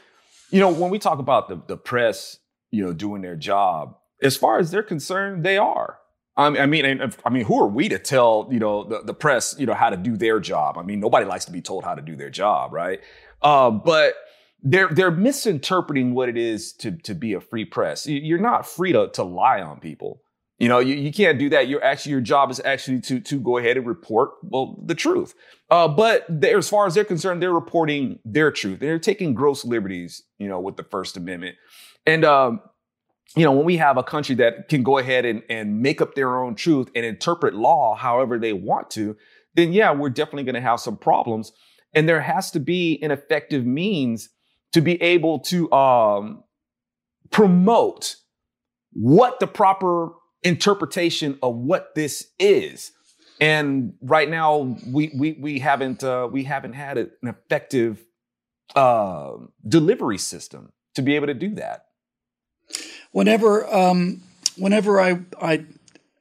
you 0.52 0.60
know, 0.60 0.72
when 0.72 0.92
we 0.92 1.00
talk 1.00 1.18
about 1.18 1.50
the 1.50 1.60
the 1.66 1.78
press, 1.78 2.38
you 2.70 2.86
know, 2.86 2.94
doing 2.94 3.24
their 3.24 3.36
job, 3.36 3.98
as 4.22 4.38
far 4.38 4.60
as 4.60 4.70
they're 4.70 4.84
concerned, 4.84 5.44
they 5.44 5.58
are. 5.58 5.98
I 6.38 6.66
mean, 6.66 7.02
I 7.26 7.30
mean, 7.30 7.46
who 7.46 7.62
are 7.62 7.68
we 7.68 7.88
to 7.88 7.98
tell 7.98 8.50
you 8.52 8.60
know 8.60 8.84
the, 8.84 9.02
the 9.04 9.14
press 9.14 9.56
you 9.58 9.66
know 9.66 9.74
how 9.74 9.90
to 9.90 9.96
do 9.96 10.18
their 10.18 10.42
job? 10.42 10.78
I 10.78 10.84
mean, 10.84 11.00
nobody 11.00 11.26
likes 11.26 11.46
to 11.46 11.52
be 11.52 11.62
told 11.62 11.86
how 11.86 11.96
to 11.96 12.02
do 12.02 12.18
their 12.18 12.30
job, 12.30 12.74
right? 12.74 13.00
Uh, 13.46 13.70
but 13.70 14.16
they're 14.64 14.90
they're 14.90 15.12
misinterpreting 15.12 16.16
what 16.16 16.28
it 16.28 16.36
is 16.36 16.74
to 16.74 16.92
to 17.04 17.14
be 17.14 17.34
a 17.34 17.40
free 17.40 17.64
press. 17.64 18.08
You're 18.08 18.40
not 18.40 18.68
free 18.68 18.92
to 18.92 19.08
to 19.10 19.24
lie 19.24 19.62
on 19.62 19.80
people. 19.80 20.22
You 20.58 20.70
know, 20.70 20.80
you, 20.80 20.96
you 20.96 21.12
can't 21.12 21.38
do 21.38 21.50
that. 21.50 21.68
You're 21.68 21.84
actually 21.84 22.14
your 22.14 22.22
job 22.22 22.50
is 22.50 22.60
actually 22.66 23.02
to 23.02 23.20
to 23.20 23.40
go 23.40 23.58
ahead 23.60 23.78
and 23.78 23.86
report 23.86 24.32
well 24.42 24.82
the 24.84 24.96
truth. 24.96 25.36
Uh, 25.70 25.88
but 25.88 26.26
as 26.44 26.68
far 26.68 26.88
as 26.88 26.96
they're 26.96 27.04
concerned, 27.04 27.42
they're 27.42 27.54
reporting 27.54 28.20
their 28.26 28.52
truth. 28.52 28.80
They're 28.80 28.98
taking 28.98 29.36
gross 29.36 29.64
liberties, 29.64 30.24
you 30.40 30.48
know, 30.48 30.60
with 30.60 30.76
the 30.78 30.84
First 30.84 31.16
Amendment. 31.16 31.56
And 32.08 32.26
um, 32.26 32.62
you 33.36 33.44
know, 33.44 33.52
when 33.52 33.66
we 33.66 33.78
have 33.78 33.98
a 33.98 34.04
country 34.04 34.34
that 34.36 34.70
can 34.70 34.82
go 34.82 34.98
ahead 34.98 35.26
and, 35.26 35.44
and 35.50 35.82
make 35.82 36.02
up 36.02 36.16
their 36.16 36.40
own 36.42 36.56
truth 36.56 36.90
and 36.96 37.06
interpret 37.06 37.54
law 37.54 37.94
however 37.94 38.40
they 38.40 38.54
want 38.54 38.90
to, 38.92 39.16
then 39.54 39.72
yeah, 39.72 39.92
we're 39.92 40.10
definitely 40.10 40.46
going 40.46 40.56
to 40.56 40.62
have 40.62 40.80
some 40.80 40.98
problems. 40.98 41.52
And 41.96 42.08
there 42.08 42.22
has 42.22 42.52
to 42.52 42.60
be 42.60 43.00
an 43.02 43.10
effective 43.10 43.66
means 43.66 44.30
to 44.74 44.82
be 44.82 45.02
able 45.02 45.40
to 45.40 45.72
um, 45.72 46.44
promote 47.32 48.18
what 48.92 49.40
the 49.40 49.48
proper 49.48 50.12
interpretation 50.44 51.40
of 51.42 51.56
what 51.56 51.96
this 51.96 52.28
is. 52.38 52.92
And 53.42 53.94
right 54.02 54.30
now, 54.30 54.78
we 54.88 55.12
we 55.14 55.34
we 55.34 55.60
haven't 55.60 56.04
uh, 56.04 56.30
we 56.32 56.44
haven't 56.44 56.74
had 56.74 56.98
an 56.98 57.12
effective 57.24 58.06
uh, 58.76 59.34
delivery 59.68 60.18
system 60.18 60.72
to 60.94 61.02
be 61.02 61.16
able 61.16 61.28
to 61.28 61.34
do 61.34 61.56
that. 61.56 61.88
Whenever 63.12 63.74
um, 63.74 64.22
whenever 64.58 65.02
I 65.02 65.20
I 65.42 65.66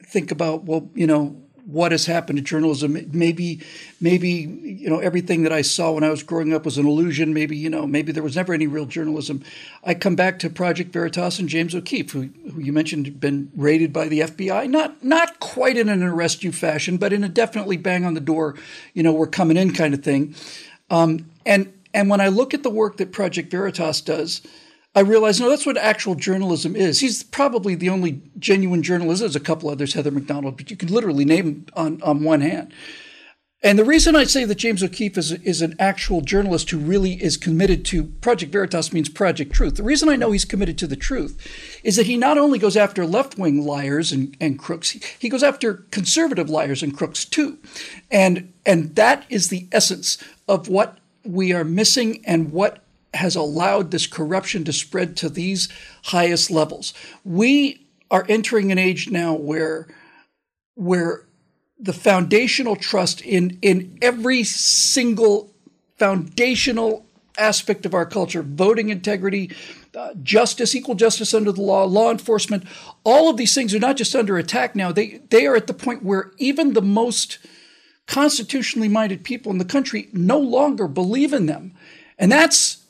think 0.04 0.32
about 0.32 0.64
well, 0.64 0.90
you 0.94 1.06
know, 1.06 1.43
what 1.66 1.92
has 1.92 2.06
happened 2.06 2.36
to 2.38 2.42
journalism. 2.42 2.98
Maybe, 3.12 3.60
maybe 4.00 4.28
you 4.28 4.88
know 4.90 4.98
everything 4.98 5.42
that 5.44 5.52
I 5.52 5.62
saw 5.62 5.92
when 5.92 6.04
I 6.04 6.10
was 6.10 6.22
growing 6.22 6.52
up 6.52 6.64
was 6.64 6.78
an 6.78 6.86
illusion. 6.86 7.32
Maybe 7.32 7.56
you 7.56 7.70
know 7.70 7.86
maybe 7.86 8.12
there 8.12 8.22
was 8.22 8.36
never 8.36 8.52
any 8.52 8.66
real 8.66 8.86
journalism. 8.86 9.42
I 9.82 9.94
come 9.94 10.16
back 10.16 10.38
to 10.40 10.50
Project 10.50 10.92
Veritas 10.92 11.38
and 11.38 11.48
James 11.48 11.74
O'Keefe, 11.74 12.12
who, 12.12 12.28
who 12.52 12.60
you 12.60 12.72
mentioned 12.72 13.20
been 13.20 13.50
raided 13.56 13.92
by 13.92 14.08
the 14.08 14.20
FBI. 14.20 14.68
Not 14.68 15.02
not 15.02 15.40
quite 15.40 15.76
in 15.76 15.88
an 15.88 16.02
arrest 16.02 16.44
you 16.44 16.52
fashion, 16.52 16.96
but 16.96 17.12
in 17.12 17.24
a 17.24 17.28
definitely 17.28 17.76
bang 17.76 18.04
on 18.04 18.14
the 18.14 18.20
door, 18.20 18.54
you 18.92 19.02
know 19.02 19.12
we're 19.12 19.26
coming 19.26 19.56
in 19.56 19.72
kind 19.72 19.94
of 19.94 20.02
thing. 20.02 20.34
Um, 20.90 21.30
and 21.46 21.72
and 21.92 22.10
when 22.10 22.20
I 22.20 22.28
look 22.28 22.54
at 22.54 22.62
the 22.62 22.70
work 22.70 22.98
that 22.98 23.12
Project 23.12 23.50
Veritas 23.50 24.00
does 24.00 24.42
I 24.94 25.00
realized, 25.00 25.40
no, 25.40 25.48
that's 25.48 25.66
what 25.66 25.76
actual 25.76 26.14
journalism 26.14 26.76
is. 26.76 27.00
He's 27.00 27.24
probably 27.24 27.74
the 27.74 27.88
only 27.88 28.22
genuine 28.38 28.82
journalist. 28.82 29.20
There's 29.20 29.34
a 29.34 29.40
couple 29.40 29.68
others, 29.68 29.94
Heather 29.94 30.12
Mac 30.12 30.26
Donald, 30.26 30.56
but 30.56 30.70
you 30.70 30.76
can 30.76 30.88
literally 30.88 31.24
name 31.24 31.66
on, 31.74 32.00
on 32.02 32.22
one 32.22 32.40
hand. 32.40 32.72
And 33.64 33.78
the 33.78 33.84
reason 33.84 34.14
I 34.14 34.24
say 34.24 34.44
that 34.44 34.56
James 34.56 34.82
O'Keefe 34.82 35.16
is, 35.16 35.32
is 35.32 35.62
an 35.62 35.74
actual 35.78 36.20
journalist 36.20 36.68
who 36.68 36.76
really 36.76 37.14
is 37.14 37.38
committed 37.38 37.82
to 37.86 38.04
Project 38.04 38.52
Veritas 38.52 38.92
means 38.92 39.08
Project 39.08 39.54
Truth. 39.54 39.76
The 39.76 39.82
reason 39.82 40.10
I 40.10 40.16
know 40.16 40.32
he's 40.32 40.44
committed 40.44 40.76
to 40.78 40.86
the 40.86 40.96
truth 40.96 41.80
is 41.82 41.96
that 41.96 42.04
he 42.04 42.18
not 42.18 42.36
only 42.36 42.58
goes 42.58 42.76
after 42.76 43.06
left 43.06 43.38
wing 43.38 43.64
liars 43.64 44.12
and, 44.12 44.36
and 44.38 44.58
crooks, 44.58 44.90
he, 44.90 45.00
he 45.18 45.30
goes 45.30 45.42
after 45.42 45.86
conservative 45.90 46.50
liars 46.50 46.82
and 46.82 46.94
crooks 46.94 47.24
too. 47.24 47.56
And, 48.10 48.52
and 48.66 48.94
that 48.96 49.24
is 49.30 49.48
the 49.48 49.66
essence 49.72 50.18
of 50.46 50.68
what 50.68 50.98
we 51.24 51.54
are 51.54 51.64
missing 51.64 52.22
and 52.26 52.52
what 52.52 52.83
has 53.14 53.36
allowed 53.36 53.90
this 53.90 54.06
corruption 54.06 54.64
to 54.64 54.72
spread 54.72 55.16
to 55.18 55.28
these 55.28 55.68
highest 56.04 56.50
levels. 56.50 56.92
We 57.24 57.86
are 58.10 58.26
entering 58.28 58.70
an 58.72 58.78
age 58.78 59.10
now 59.10 59.34
where 59.34 59.88
where 60.76 61.24
the 61.78 61.92
foundational 61.92 62.76
trust 62.76 63.20
in 63.22 63.58
in 63.62 63.98
every 64.00 64.44
single 64.44 65.52
foundational 65.98 67.04
aspect 67.36 67.84
of 67.84 67.94
our 67.94 68.06
culture 68.06 68.42
voting 68.42 68.88
integrity 68.88 69.50
uh, 69.96 70.14
justice 70.22 70.74
equal 70.74 70.94
justice 70.94 71.34
under 71.34 71.50
the 71.50 71.60
law 71.60 71.84
law 71.84 72.10
enforcement 72.10 72.64
all 73.02 73.28
of 73.28 73.36
these 73.36 73.54
things 73.54 73.74
are 73.74 73.80
not 73.80 73.96
just 73.96 74.14
under 74.14 74.38
attack 74.38 74.76
now 74.76 74.92
they 74.92 75.20
they 75.30 75.46
are 75.46 75.56
at 75.56 75.66
the 75.66 75.74
point 75.74 76.02
where 76.02 76.30
even 76.38 76.72
the 76.72 76.82
most 76.82 77.38
constitutionally 78.06 78.88
minded 78.88 79.24
people 79.24 79.50
in 79.50 79.58
the 79.58 79.64
country 79.64 80.08
no 80.12 80.38
longer 80.38 80.86
believe 80.86 81.32
in 81.32 81.46
them 81.46 81.74
and 82.18 82.30
that's 82.30 82.83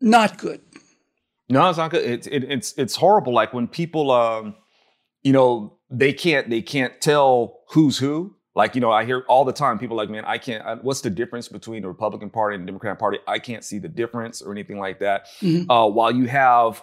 not 0.00 0.38
good. 0.38 0.60
No, 1.48 1.68
it's 1.68 1.78
not 1.78 1.90
good. 1.90 2.04
It's 2.04 2.26
it, 2.26 2.44
it's 2.44 2.74
it's 2.76 2.96
horrible. 2.96 3.32
Like 3.32 3.52
when 3.52 3.68
people, 3.68 4.10
um, 4.10 4.56
you 5.22 5.32
know, 5.32 5.78
they 5.90 6.12
can't 6.12 6.50
they 6.50 6.62
can't 6.62 7.00
tell 7.00 7.60
who's 7.70 7.98
who. 7.98 8.34
Like 8.54 8.74
you 8.74 8.80
know, 8.80 8.90
I 8.90 9.04
hear 9.04 9.24
all 9.28 9.44
the 9.44 9.52
time 9.52 9.78
people 9.78 9.96
like, 9.96 10.08
man, 10.08 10.24
I 10.24 10.38
can't. 10.38 10.64
I, 10.64 10.74
what's 10.74 11.02
the 11.02 11.10
difference 11.10 11.46
between 11.48 11.82
the 11.82 11.88
Republican 11.88 12.30
Party 12.30 12.56
and 12.56 12.64
the 12.64 12.66
Democratic 12.66 12.98
Party? 12.98 13.18
I 13.28 13.38
can't 13.38 13.64
see 13.64 13.78
the 13.78 13.88
difference 13.88 14.42
or 14.42 14.50
anything 14.50 14.78
like 14.78 15.00
that. 15.00 15.26
Mm-hmm. 15.40 15.70
Uh, 15.70 15.86
while 15.86 16.10
you 16.10 16.26
have 16.26 16.82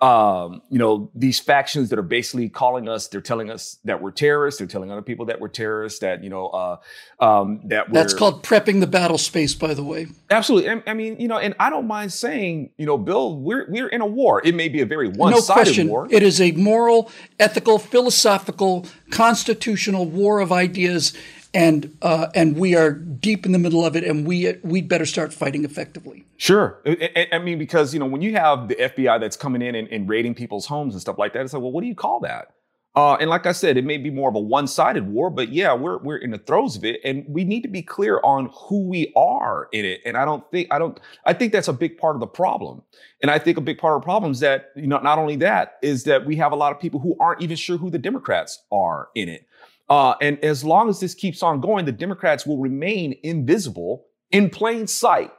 um, 0.00 0.60
you 0.70 0.78
know, 0.78 1.10
these 1.14 1.38
factions 1.38 1.88
that 1.90 1.98
are 1.98 2.02
basically 2.02 2.48
calling 2.48 2.88
us, 2.88 3.06
they're 3.06 3.20
telling 3.20 3.50
us 3.50 3.78
that 3.84 4.02
we're 4.02 4.10
terrorists. 4.10 4.58
They're 4.58 4.66
telling 4.66 4.90
other 4.90 5.02
people 5.02 5.26
that 5.26 5.40
we're 5.40 5.48
terrorists, 5.48 6.00
that, 6.00 6.22
you 6.22 6.30
know, 6.30 6.48
uh, 6.48 6.76
um, 7.20 7.60
that 7.68 7.92
That's 7.92 8.12
called 8.12 8.42
prepping 8.42 8.80
the 8.80 8.86
battle 8.86 9.18
space, 9.18 9.54
by 9.54 9.72
the 9.72 9.84
way. 9.84 10.08
Absolutely. 10.30 10.70
I, 10.70 10.82
I, 10.88 10.94
mean, 10.94 11.18
you 11.20 11.28
know, 11.28 11.38
and 11.38 11.54
I 11.60 11.70
don't 11.70 11.86
mind 11.86 12.12
saying, 12.12 12.70
you 12.76 12.86
know, 12.86 12.98
Bill, 12.98 13.38
we're, 13.38 13.66
we're 13.70 13.88
in 13.88 14.00
a 14.00 14.06
war. 14.06 14.42
It 14.44 14.54
may 14.54 14.68
be 14.68 14.80
a 14.80 14.86
very 14.86 15.08
one-sided 15.08 15.86
no 15.86 15.90
war. 15.90 16.08
It 16.10 16.22
is 16.22 16.40
a 16.40 16.52
moral, 16.52 17.10
ethical, 17.38 17.78
philosophical, 17.78 18.86
constitutional 19.10 20.06
war 20.06 20.40
of 20.40 20.50
ideas 20.50 21.14
and 21.54 21.96
uh, 22.02 22.26
and 22.34 22.58
we 22.58 22.74
are 22.74 22.90
deep 22.90 23.46
in 23.46 23.52
the 23.52 23.58
middle 23.58 23.86
of 23.86 23.94
it, 23.96 24.04
and 24.04 24.26
we 24.26 24.54
we'd 24.62 24.88
better 24.88 25.06
start 25.06 25.32
fighting 25.32 25.64
effectively. 25.64 26.26
Sure, 26.36 26.80
I, 26.84 27.28
I 27.32 27.38
mean 27.38 27.58
because 27.58 27.94
you 27.94 28.00
know 28.00 28.06
when 28.06 28.20
you 28.20 28.32
have 28.32 28.68
the 28.68 28.74
FBI 28.74 29.20
that's 29.20 29.36
coming 29.36 29.62
in 29.62 29.74
and, 29.74 29.88
and, 29.88 30.08
raiding 30.08 30.34
people's 30.34 30.66
homes 30.66 30.94
and 30.94 31.00
stuff 31.00 31.16
like 31.16 31.32
that, 31.32 31.42
it's 31.42 31.54
like, 31.54 31.62
well, 31.62 31.72
what 31.72 31.82
do 31.82 31.86
you 31.86 31.94
call 31.94 32.20
that? 32.20 32.54
Uh, 32.96 33.16
and 33.16 33.28
like 33.28 33.44
I 33.44 33.50
said, 33.50 33.76
it 33.76 33.84
may 33.84 33.98
be 33.98 34.10
more 34.10 34.28
of 34.28 34.36
a 34.36 34.40
one-sided 34.40 35.08
war, 35.08 35.28
but 35.28 35.48
yeah, 35.48 35.74
we're 35.74 35.98
we're 35.98 36.16
in 36.16 36.30
the 36.30 36.38
throes 36.38 36.76
of 36.76 36.84
it, 36.84 37.00
and 37.04 37.24
we 37.28 37.44
need 37.44 37.62
to 37.62 37.68
be 37.68 37.82
clear 37.82 38.20
on 38.22 38.50
who 38.52 38.88
we 38.88 39.12
are 39.16 39.68
in 39.72 39.84
it. 39.84 40.00
And 40.04 40.16
I 40.16 40.24
don't 40.24 40.48
think 40.50 40.68
I 40.72 40.78
don't 40.78 40.98
I 41.24 41.32
think 41.32 41.52
that's 41.52 41.68
a 41.68 41.72
big 41.72 41.98
part 41.98 42.14
of 42.14 42.20
the 42.20 42.26
problem. 42.26 42.82
And 43.20 43.30
I 43.30 43.38
think 43.38 43.58
a 43.58 43.60
big 43.60 43.78
part 43.78 43.96
of 43.96 44.02
the 44.02 44.04
problem 44.04 44.30
is 44.30 44.40
that 44.40 44.70
you 44.76 44.86
know 44.86 44.98
not 44.98 45.18
only 45.18 45.36
that 45.36 45.78
is 45.82 46.04
that 46.04 46.24
we 46.24 46.36
have 46.36 46.52
a 46.52 46.56
lot 46.56 46.72
of 46.72 46.80
people 46.80 47.00
who 47.00 47.16
aren't 47.18 47.42
even 47.42 47.56
sure 47.56 47.78
who 47.78 47.90
the 47.90 47.98
Democrats 47.98 48.62
are 48.70 49.08
in 49.14 49.28
it. 49.28 49.46
Uh, 49.88 50.14
and 50.20 50.42
as 50.42 50.64
long 50.64 50.88
as 50.88 51.00
this 51.00 51.14
keeps 51.14 51.42
on 51.42 51.60
going, 51.60 51.84
the 51.84 51.92
Democrats 51.92 52.46
will 52.46 52.58
remain 52.58 53.16
invisible 53.22 54.06
in 54.30 54.48
plain 54.50 54.86
sight 54.86 55.32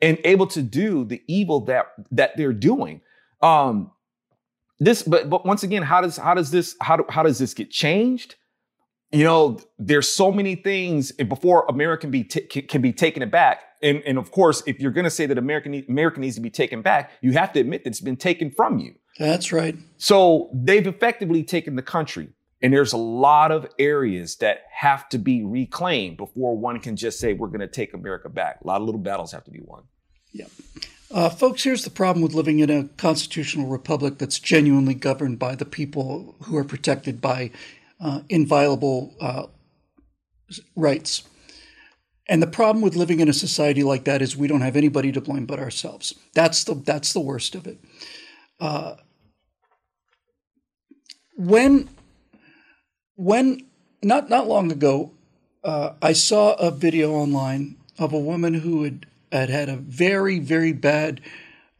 and 0.00 0.18
able 0.24 0.46
to 0.46 0.62
do 0.62 1.04
the 1.04 1.22
evil 1.26 1.60
that 1.60 1.86
that 2.10 2.36
they're 2.36 2.52
doing. 2.52 3.00
Um, 3.40 3.92
this, 4.80 5.02
but 5.02 5.28
but 5.30 5.44
once 5.46 5.62
again, 5.62 5.82
how 5.82 6.00
does 6.00 6.16
how 6.16 6.34
does 6.34 6.50
this 6.50 6.76
how 6.80 6.96
do, 6.96 7.04
how 7.08 7.22
does 7.22 7.38
this 7.38 7.54
get 7.54 7.70
changed? 7.70 8.36
You 9.10 9.24
know, 9.24 9.58
there's 9.78 10.08
so 10.08 10.30
many 10.30 10.54
things 10.54 11.12
before 11.12 11.64
America 11.68 12.02
can 12.02 12.10
be 12.10 12.24
t- 12.24 12.62
can 12.62 12.82
be 12.82 12.92
taken 12.92 13.22
aback. 13.22 13.62
And, 13.80 14.02
and 14.04 14.18
of 14.18 14.32
course, 14.32 14.62
if 14.66 14.80
you're 14.80 14.90
going 14.90 15.04
to 15.04 15.10
say 15.10 15.24
that 15.26 15.38
America, 15.38 15.70
America 15.88 16.18
needs 16.18 16.34
to 16.34 16.40
be 16.40 16.50
taken 16.50 16.82
back, 16.82 17.12
you 17.20 17.32
have 17.32 17.52
to 17.52 17.60
admit 17.60 17.84
that 17.84 17.90
it's 17.90 18.00
been 18.00 18.16
taken 18.16 18.50
from 18.50 18.80
you. 18.80 18.94
That's 19.18 19.52
right. 19.52 19.76
So 19.98 20.50
they've 20.52 20.86
effectively 20.86 21.44
taken 21.44 21.76
the 21.76 21.82
country. 21.82 22.28
And 22.60 22.72
there's 22.72 22.92
a 22.92 22.98
lot 22.98 23.52
of 23.52 23.68
areas 23.78 24.36
that 24.36 24.62
have 24.72 25.08
to 25.10 25.18
be 25.18 25.44
reclaimed 25.44 26.16
before 26.16 26.56
one 26.56 26.80
can 26.80 26.96
just 26.96 27.20
say, 27.20 27.32
we're 27.32 27.48
going 27.48 27.60
to 27.60 27.68
take 27.68 27.94
America 27.94 28.28
back. 28.28 28.58
A 28.62 28.66
lot 28.66 28.80
of 28.80 28.86
little 28.86 29.00
battles 29.00 29.32
have 29.32 29.44
to 29.44 29.50
be 29.50 29.60
won. 29.62 29.84
Yeah. 30.32 30.46
Uh, 31.10 31.30
folks, 31.30 31.62
here's 31.62 31.84
the 31.84 31.90
problem 31.90 32.22
with 32.22 32.34
living 32.34 32.58
in 32.58 32.68
a 32.68 32.84
constitutional 32.96 33.68
republic 33.68 34.18
that's 34.18 34.38
genuinely 34.38 34.94
governed 34.94 35.38
by 35.38 35.54
the 35.54 35.64
people 35.64 36.34
who 36.42 36.56
are 36.56 36.64
protected 36.64 37.20
by 37.20 37.50
uh, 38.00 38.20
inviolable 38.28 39.14
uh, 39.20 39.46
rights. 40.76 41.22
And 42.28 42.42
the 42.42 42.46
problem 42.46 42.82
with 42.82 42.94
living 42.94 43.20
in 43.20 43.28
a 43.28 43.32
society 43.32 43.82
like 43.82 44.04
that 44.04 44.20
is 44.20 44.36
we 44.36 44.48
don't 44.48 44.60
have 44.60 44.76
anybody 44.76 45.12
to 45.12 45.20
blame 45.20 45.46
but 45.46 45.58
ourselves. 45.58 46.14
That's 46.34 46.64
the 46.64 46.74
that's 46.74 47.14
the 47.14 47.20
worst 47.20 47.54
of 47.54 47.66
it. 47.66 47.78
Uh, 48.60 48.96
when 51.36 51.88
when 53.18 53.66
not 54.02 54.30
not 54.30 54.46
long 54.46 54.70
ago, 54.72 55.10
uh, 55.64 55.90
I 56.00 56.12
saw 56.12 56.54
a 56.54 56.70
video 56.70 57.12
online 57.12 57.76
of 57.98 58.12
a 58.12 58.18
woman 58.18 58.54
who 58.54 58.84
had 58.84 59.06
had, 59.30 59.50
had 59.50 59.68
a 59.68 59.76
very 59.76 60.38
very 60.38 60.72
bad 60.72 61.20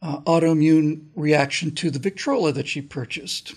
uh, 0.01 0.19
autoimmune 0.21 1.05
reaction 1.15 1.73
to 1.75 1.89
the 1.89 1.99
Victrola 1.99 2.51
that 2.51 2.67
she 2.67 2.81
purchased. 2.81 3.55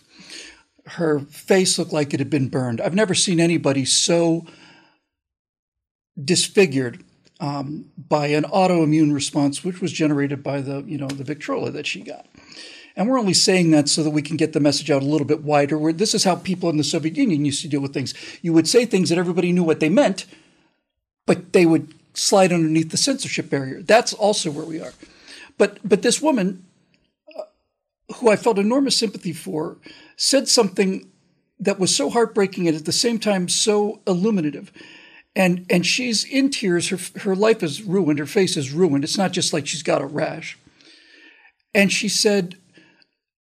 Her 0.86 1.20
face 1.20 1.78
looked 1.78 1.92
like 1.92 2.14
it 2.14 2.20
had 2.20 2.30
been 2.30 2.48
burned. 2.48 2.80
I've 2.80 2.94
never 2.94 3.14
seen 3.14 3.40
anybody 3.40 3.84
so 3.84 4.46
disfigured 6.22 7.04
um, 7.40 7.86
by 7.96 8.28
an 8.28 8.44
autoimmune 8.44 9.12
response, 9.12 9.64
which 9.64 9.80
was 9.80 9.92
generated 9.92 10.44
by 10.44 10.60
the 10.60 10.84
you 10.86 10.98
know 10.98 11.08
the 11.08 11.24
Victrola 11.24 11.72
that 11.72 11.86
she 11.86 12.02
got. 12.02 12.26
And 12.96 13.08
we're 13.08 13.18
only 13.18 13.34
saying 13.34 13.70
that 13.70 13.88
so 13.88 14.02
that 14.02 14.10
we 14.10 14.22
can 14.22 14.36
get 14.36 14.52
the 14.52 14.60
message 14.60 14.90
out 14.90 15.02
a 15.02 15.06
little 15.06 15.26
bit 15.26 15.42
wider. 15.42 15.78
Where 15.78 15.92
this 15.92 16.14
is 16.14 16.24
how 16.24 16.36
people 16.36 16.68
in 16.68 16.76
the 16.76 16.84
Soviet 16.84 17.16
Union 17.16 17.44
used 17.44 17.62
to 17.62 17.68
deal 17.68 17.80
with 17.80 17.94
things. 17.94 18.14
You 18.42 18.52
would 18.52 18.68
say 18.68 18.84
things 18.84 19.08
that 19.08 19.18
everybody 19.18 19.52
knew 19.52 19.64
what 19.64 19.80
they 19.80 19.88
meant, 19.88 20.26
but 21.26 21.52
they 21.52 21.66
would 21.66 21.94
slide 22.14 22.52
underneath 22.52 22.90
the 22.90 22.96
censorship 22.96 23.48
barrier. 23.48 23.82
That's 23.82 24.12
also 24.12 24.50
where 24.50 24.66
we 24.66 24.80
are. 24.80 24.92
But 25.58 25.78
but 25.84 26.02
this 26.02 26.20
woman, 26.20 26.64
uh, 27.38 27.42
who 28.16 28.30
I 28.30 28.36
felt 28.36 28.58
enormous 28.58 28.96
sympathy 28.96 29.32
for, 29.32 29.78
said 30.16 30.48
something 30.48 31.10
that 31.58 31.78
was 31.78 31.94
so 31.94 32.10
heartbreaking 32.10 32.66
and 32.66 32.76
at 32.76 32.84
the 32.84 32.92
same 32.92 33.18
time 33.18 33.48
so 33.48 34.00
illuminative. 34.06 34.72
And 35.34 35.64
and 35.70 35.86
she's 35.86 36.24
in 36.24 36.50
tears. 36.50 36.88
Her 36.88 36.98
her 37.20 37.34
life 37.34 37.62
is 37.62 37.82
ruined. 37.82 38.18
Her 38.18 38.26
face 38.26 38.56
is 38.56 38.72
ruined. 38.72 39.04
It's 39.04 39.16
not 39.16 39.32
just 39.32 39.52
like 39.52 39.66
she's 39.66 39.82
got 39.82 40.02
a 40.02 40.06
rash. 40.06 40.58
And 41.74 41.90
she 41.90 42.08
said, 42.08 42.56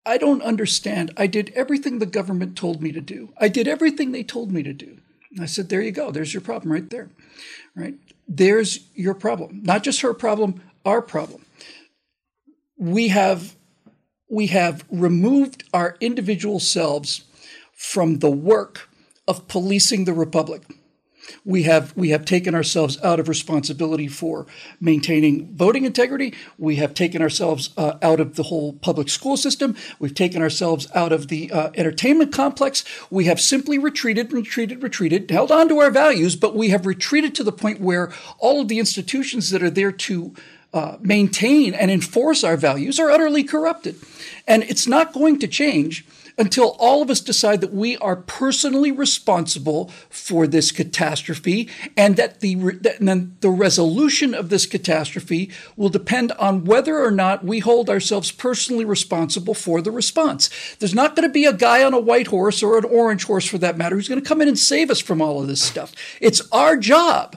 I 0.08 0.18
don't 0.18 0.42
understand. 0.42 1.14
I 1.18 1.28
did 1.28 1.52
everything 1.54 2.00
the 2.00 2.06
government 2.06 2.58
told 2.58 2.82
me 2.82 2.94
to 2.94 3.02
do. 3.02 3.34
I 3.38 3.50
did 3.50 3.68
everything 3.68 4.14
they 4.14 4.24
told 4.24 4.54
me 4.54 4.64
to 4.64 4.72
do. 4.72 5.00
I 5.40 5.46
said, 5.46 5.68
there 5.68 5.82
you 5.82 5.92
go. 5.92 6.12
There's 6.12 6.34
your 6.34 6.42
problem 6.42 6.72
right 6.72 6.90
there. 6.90 7.10
Right? 7.76 7.96
There's 8.26 8.88
your 8.96 9.14
problem. 9.14 9.62
Not 9.64 9.84
just 9.84 10.00
her 10.02 10.14
problem, 10.14 10.62
our 10.86 11.02
problem. 11.02 11.46
We 12.78 13.10
have 13.10 13.56
we 14.30 14.48
have 14.48 14.84
removed 14.90 15.64
our 15.74 15.96
individual 16.02 16.60
selves 16.60 17.24
from 17.74 18.20
the 18.20 18.30
work 18.30 18.90
of 19.28 19.48
policing 19.48 20.06
the 20.06 20.14
republic 20.14 20.64
we 21.46 21.64
have 21.64 21.96
we 21.96 22.10
have 22.10 22.26
taken 22.26 22.56
ourselves 22.56 22.98
out 23.04 23.20
of 23.20 23.28
responsibility 23.28 24.08
for 24.08 24.46
maintaining 24.80 25.56
voting 25.56 25.86
integrity. 25.86 26.34
We 26.58 26.78
have 26.78 26.94
taken 26.94 27.22
ourselves 27.22 27.70
uh, 27.78 27.98
out 28.02 28.20
of 28.20 28.36
the 28.36 28.44
whole 28.44 28.74
public 28.74 29.10
school 29.10 29.38
system. 29.38 29.76
We've 30.00 30.14
taken 30.14 30.42
ourselves 30.42 30.88
out 30.94 31.12
of 31.12 31.28
the 31.28 31.52
uh, 31.52 31.72
entertainment 31.76 32.34
complex. 32.34 32.84
We 33.10 33.26
have 33.26 33.40
simply 33.40 33.78
retreated, 33.78 34.32
retreated, 34.34 34.84
retreated, 34.84 35.30
held 35.30 35.52
on 35.52 35.70
to 35.70 35.80
our 35.80 35.92
values, 35.92 36.36
but 36.36 36.56
we 36.56 36.70
have 36.70 36.86
retreated 36.86 37.36
to 37.36 37.44
the 37.44 37.52
point 37.52 37.82
where 37.82 38.12
all 38.40 38.62
of 38.62 38.68
the 38.68 38.80
institutions 38.80 39.50
that 39.52 39.64
are 39.64 39.70
there 39.70 39.92
to 39.92 40.34
uh, 40.74 40.98
maintain 41.02 41.74
and 41.74 41.90
enforce 41.90 42.44
our 42.44 42.58
values 42.58 43.00
are 43.00 43.10
utterly 43.10 43.44
corrupted. 43.44 43.96
And 44.48 44.64
it's 44.64 44.88
not 44.88 45.14
going 45.14 45.40
to 45.40 45.48
change 45.48 46.06
until 46.38 46.76
all 46.80 47.02
of 47.02 47.10
us 47.10 47.20
decide 47.20 47.62
that 47.62 47.74
we 47.74 47.98
are 47.98 48.16
personally 48.16 48.92
responsible 48.92 49.90
for 50.10 50.46
this 50.46 50.72
catastrophe 50.72 51.68
and 51.96 52.16
that 52.16 52.42
the, 52.42 52.56
that, 52.56 53.00
and 53.00 53.36
the 53.42 53.50
resolution 53.50 54.36
of 54.36 54.50
this 54.50 54.66
catastrophe 54.66 55.50
will 55.76 55.90
depend 55.90 56.32
on 56.34 56.64
whether 56.64 57.04
or 57.04 57.12
not 57.12 57.44
we 57.44 57.60
hold 57.60 57.90
ourselves 57.90 58.32
personally 58.32 58.86
responsible 58.86 59.56
for 59.56 59.82
the 59.82 59.92
response. 59.92 60.50
There's 60.80 60.94
not 60.94 61.16
going 61.16 61.28
to 61.28 61.34
be 61.34 61.46
a 61.46 61.54
guy 61.54 61.84
on 61.84 61.94
a 61.94 62.00
white 62.00 62.28
horse 62.28 62.62
or 62.62 62.78
an 62.78 62.86
orange 62.86 63.24
horse 63.26 63.46
for 63.46 63.58
that 63.58 63.78
matter 63.78 63.96
who's 63.96 64.10
going 64.10 64.22
to 64.22 64.28
come 64.28 64.42
in 64.42 64.48
and 64.48 64.60
save 64.60 64.92
us 64.92 65.00
from 65.00 65.22
all 65.22 65.42
of 65.42 65.48
this 65.48 65.62
stuff. 65.62 65.94
It's 66.22 66.42
our 66.52 66.78
job. 66.78 67.36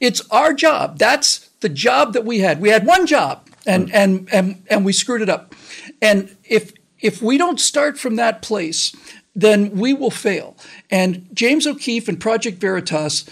It's 0.00 0.20
our 0.30 0.52
job. 0.52 0.98
That's 0.98 1.48
the 1.60 1.68
job 1.70 2.12
that 2.12 2.26
we 2.26 2.40
had. 2.40 2.60
We 2.60 2.68
had 2.68 2.86
one 2.86 3.06
job 3.06 3.48
and, 3.66 3.90
and, 3.94 4.28
and, 4.30 4.62
and 4.68 4.84
we 4.84 4.92
screwed 4.92 5.22
it 5.22 5.30
up. 5.30 5.54
And 6.02 6.36
if, 6.44 6.72
if 7.04 7.20
we 7.20 7.36
don't 7.36 7.60
start 7.60 7.98
from 7.98 8.16
that 8.16 8.40
place, 8.40 8.96
then 9.34 9.70
we 9.72 9.92
will 9.92 10.10
fail. 10.10 10.56
And 10.90 11.28
James 11.34 11.66
O'Keefe 11.66 12.08
and 12.08 12.18
Project 12.18 12.58
Veritas 12.58 13.26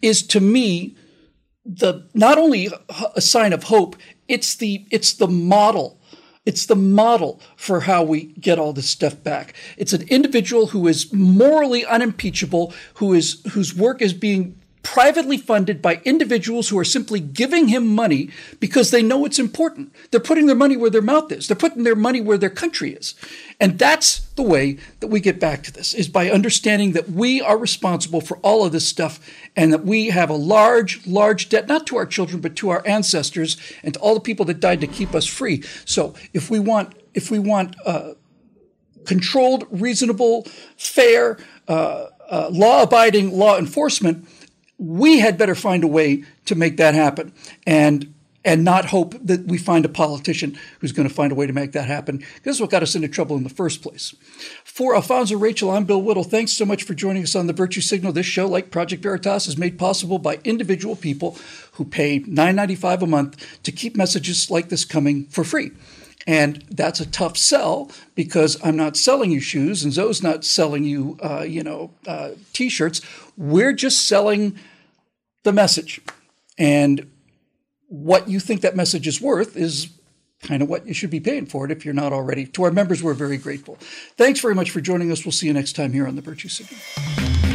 is 0.00 0.22
to 0.28 0.40
me 0.40 0.96
the 1.66 2.08
not 2.14 2.38
only 2.38 2.68
a 3.16 3.20
sign 3.20 3.52
of 3.52 3.64
hope, 3.64 3.96
it's 4.28 4.54
the 4.54 4.86
it's 4.90 5.12
the 5.12 5.26
model. 5.26 6.00
It's 6.46 6.64
the 6.64 6.76
model 6.76 7.42
for 7.56 7.80
how 7.80 8.04
we 8.04 8.32
get 8.40 8.58
all 8.58 8.72
this 8.72 8.88
stuff 8.88 9.22
back. 9.22 9.52
It's 9.76 9.92
an 9.92 10.08
individual 10.08 10.68
who 10.68 10.86
is 10.86 11.12
morally 11.12 11.84
unimpeachable, 11.84 12.72
who 12.94 13.12
is 13.12 13.42
whose 13.50 13.74
work 13.74 14.00
is 14.00 14.14
being 14.14 14.57
privately 14.82 15.36
funded 15.36 15.82
by 15.82 16.00
individuals 16.04 16.68
who 16.68 16.78
are 16.78 16.84
simply 16.84 17.20
giving 17.20 17.68
him 17.68 17.86
money 17.86 18.30
because 18.60 18.90
they 18.90 19.02
know 19.02 19.24
it's 19.24 19.38
important. 19.38 19.92
They're 20.10 20.20
putting 20.20 20.46
their 20.46 20.56
money 20.56 20.76
where 20.76 20.90
their 20.90 21.02
mouth 21.02 21.30
is. 21.32 21.48
They're 21.48 21.56
putting 21.56 21.82
their 21.82 21.96
money 21.96 22.20
where 22.20 22.38
their 22.38 22.50
country 22.50 22.92
is. 22.92 23.14
And 23.60 23.78
that's 23.78 24.20
the 24.36 24.42
way 24.42 24.78
that 25.00 25.08
we 25.08 25.20
get 25.20 25.40
back 25.40 25.62
to 25.64 25.72
this 25.72 25.94
is 25.94 26.08
by 26.08 26.30
understanding 26.30 26.92
that 26.92 27.10
we 27.10 27.40
are 27.40 27.58
responsible 27.58 28.20
for 28.20 28.36
all 28.38 28.64
of 28.64 28.72
this 28.72 28.86
stuff 28.86 29.20
and 29.56 29.72
that 29.72 29.84
we 29.84 30.10
have 30.10 30.30
a 30.30 30.34
large, 30.34 31.06
large 31.06 31.48
debt, 31.48 31.66
not 31.66 31.86
to 31.88 31.96
our 31.96 32.06
children, 32.06 32.40
but 32.40 32.56
to 32.56 32.70
our 32.70 32.82
ancestors 32.86 33.56
and 33.82 33.94
to 33.94 34.00
all 34.00 34.14
the 34.14 34.20
people 34.20 34.44
that 34.46 34.60
died 34.60 34.80
to 34.80 34.86
keep 34.86 35.14
us 35.14 35.26
free. 35.26 35.62
So 35.84 36.14
if 36.32 36.50
we 36.50 36.60
want, 36.60 36.94
if 37.14 37.30
we 37.30 37.38
want, 37.38 37.74
uh, 37.84 38.14
controlled, 39.04 39.66
reasonable, 39.70 40.46
fair, 40.76 41.38
uh, 41.66 42.06
uh, 42.30 42.48
law 42.52 42.82
abiding 42.82 43.36
law 43.36 43.58
enforcement, 43.58 44.28
we 44.78 45.18
had 45.18 45.36
better 45.36 45.54
find 45.54 45.84
a 45.84 45.88
way 45.88 46.24
to 46.46 46.54
make 46.54 46.76
that 46.76 46.94
happen. 46.94 47.32
And 47.66 48.14
and 48.44 48.64
not 48.64 48.86
hope 48.86 49.14
that 49.22 49.44
we 49.46 49.58
find 49.58 49.84
a 49.84 49.90
politician 49.90 50.58
who's 50.78 50.92
going 50.92 51.06
to 51.06 51.14
find 51.14 51.32
a 51.32 51.34
way 51.34 51.46
to 51.46 51.52
make 51.52 51.72
that 51.72 51.86
happen. 51.86 52.24
This 52.44 52.56
is 52.56 52.60
what 52.60 52.70
got 52.70 52.82
us 52.82 52.94
into 52.94 53.08
trouble 53.08 53.36
in 53.36 53.42
the 53.42 53.50
first 53.50 53.82
place. 53.82 54.14
For 54.64 54.94
Alfonzo 54.94 55.36
Rachel, 55.36 55.70
I'm 55.70 55.84
Bill 55.84 56.00
Whittle. 56.00 56.24
Thanks 56.24 56.52
so 56.52 56.64
much 56.64 56.84
for 56.84 56.94
joining 56.94 57.24
us 57.24 57.34
on 57.34 57.46
the 57.46 57.52
Virtue 57.52 57.80
Signal. 57.80 58.12
This 58.12 58.24
show, 58.24 58.46
like 58.46 58.70
Project 58.70 59.02
Veritas, 59.02 59.48
is 59.48 59.58
made 59.58 59.78
possible 59.78 60.18
by 60.18 60.38
individual 60.44 60.96
people 60.96 61.36
who 61.72 61.84
pay 61.84 62.20
$9.95 62.20 63.02
a 63.02 63.06
month 63.06 63.62
to 63.64 63.72
keep 63.72 63.96
messages 63.96 64.50
like 64.50 64.68
this 64.68 64.84
coming 64.84 65.24
for 65.26 65.44
free. 65.44 65.72
And 66.26 66.64
that's 66.70 67.00
a 67.00 67.06
tough 67.06 67.36
sell 67.36 67.90
because 68.14 68.58
I'm 68.62 68.76
not 68.76 68.96
selling 68.96 69.30
you 69.30 69.40
shoes 69.40 69.82
and 69.82 69.92
Zoe's 69.92 70.22
not 70.22 70.44
selling 70.44 70.84
you, 70.84 71.18
uh, 71.22 71.42
you 71.42 71.62
know, 71.62 71.90
uh, 72.06 72.30
t-shirts. 72.52 73.00
We're 73.36 73.72
just 73.72 74.06
selling 74.06 74.58
the 75.44 75.52
message. 75.52 76.00
And 76.58 77.10
what 77.88 78.28
you 78.28 78.40
think 78.40 78.60
that 78.60 78.76
message 78.76 79.06
is 79.06 79.20
worth 79.20 79.56
is 79.56 79.88
kind 80.42 80.62
of 80.62 80.68
what 80.68 80.86
you 80.86 80.94
should 80.94 81.10
be 81.10 81.20
paying 81.20 81.46
for 81.46 81.64
it 81.64 81.70
if 81.70 81.84
you're 81.84 81.94
not 81.94 82.12
already. 82.12 82.46
To 82.46 82.64
our 82.64 82.70
members, 82.70 83.02
we're 83.02 83.14
very 83.14 83.38
grateful. 83.38 83.76
Thanks 84.16 84.40
very 84.40 84.54
much 84.54 84.70
for 84.70 84.80
joining 84.80 85.10
us. 85.10 85.24
We'll 85.24 85.32
see 85.32 85.46
you 85.46 85.52
next 85.52 85.74
time 85.74 85.92
here 85.92 86.06
on 86.06 86.16
the 86.16 86.22
Virtue 86.22 86.48
Signal. 86.48 87.47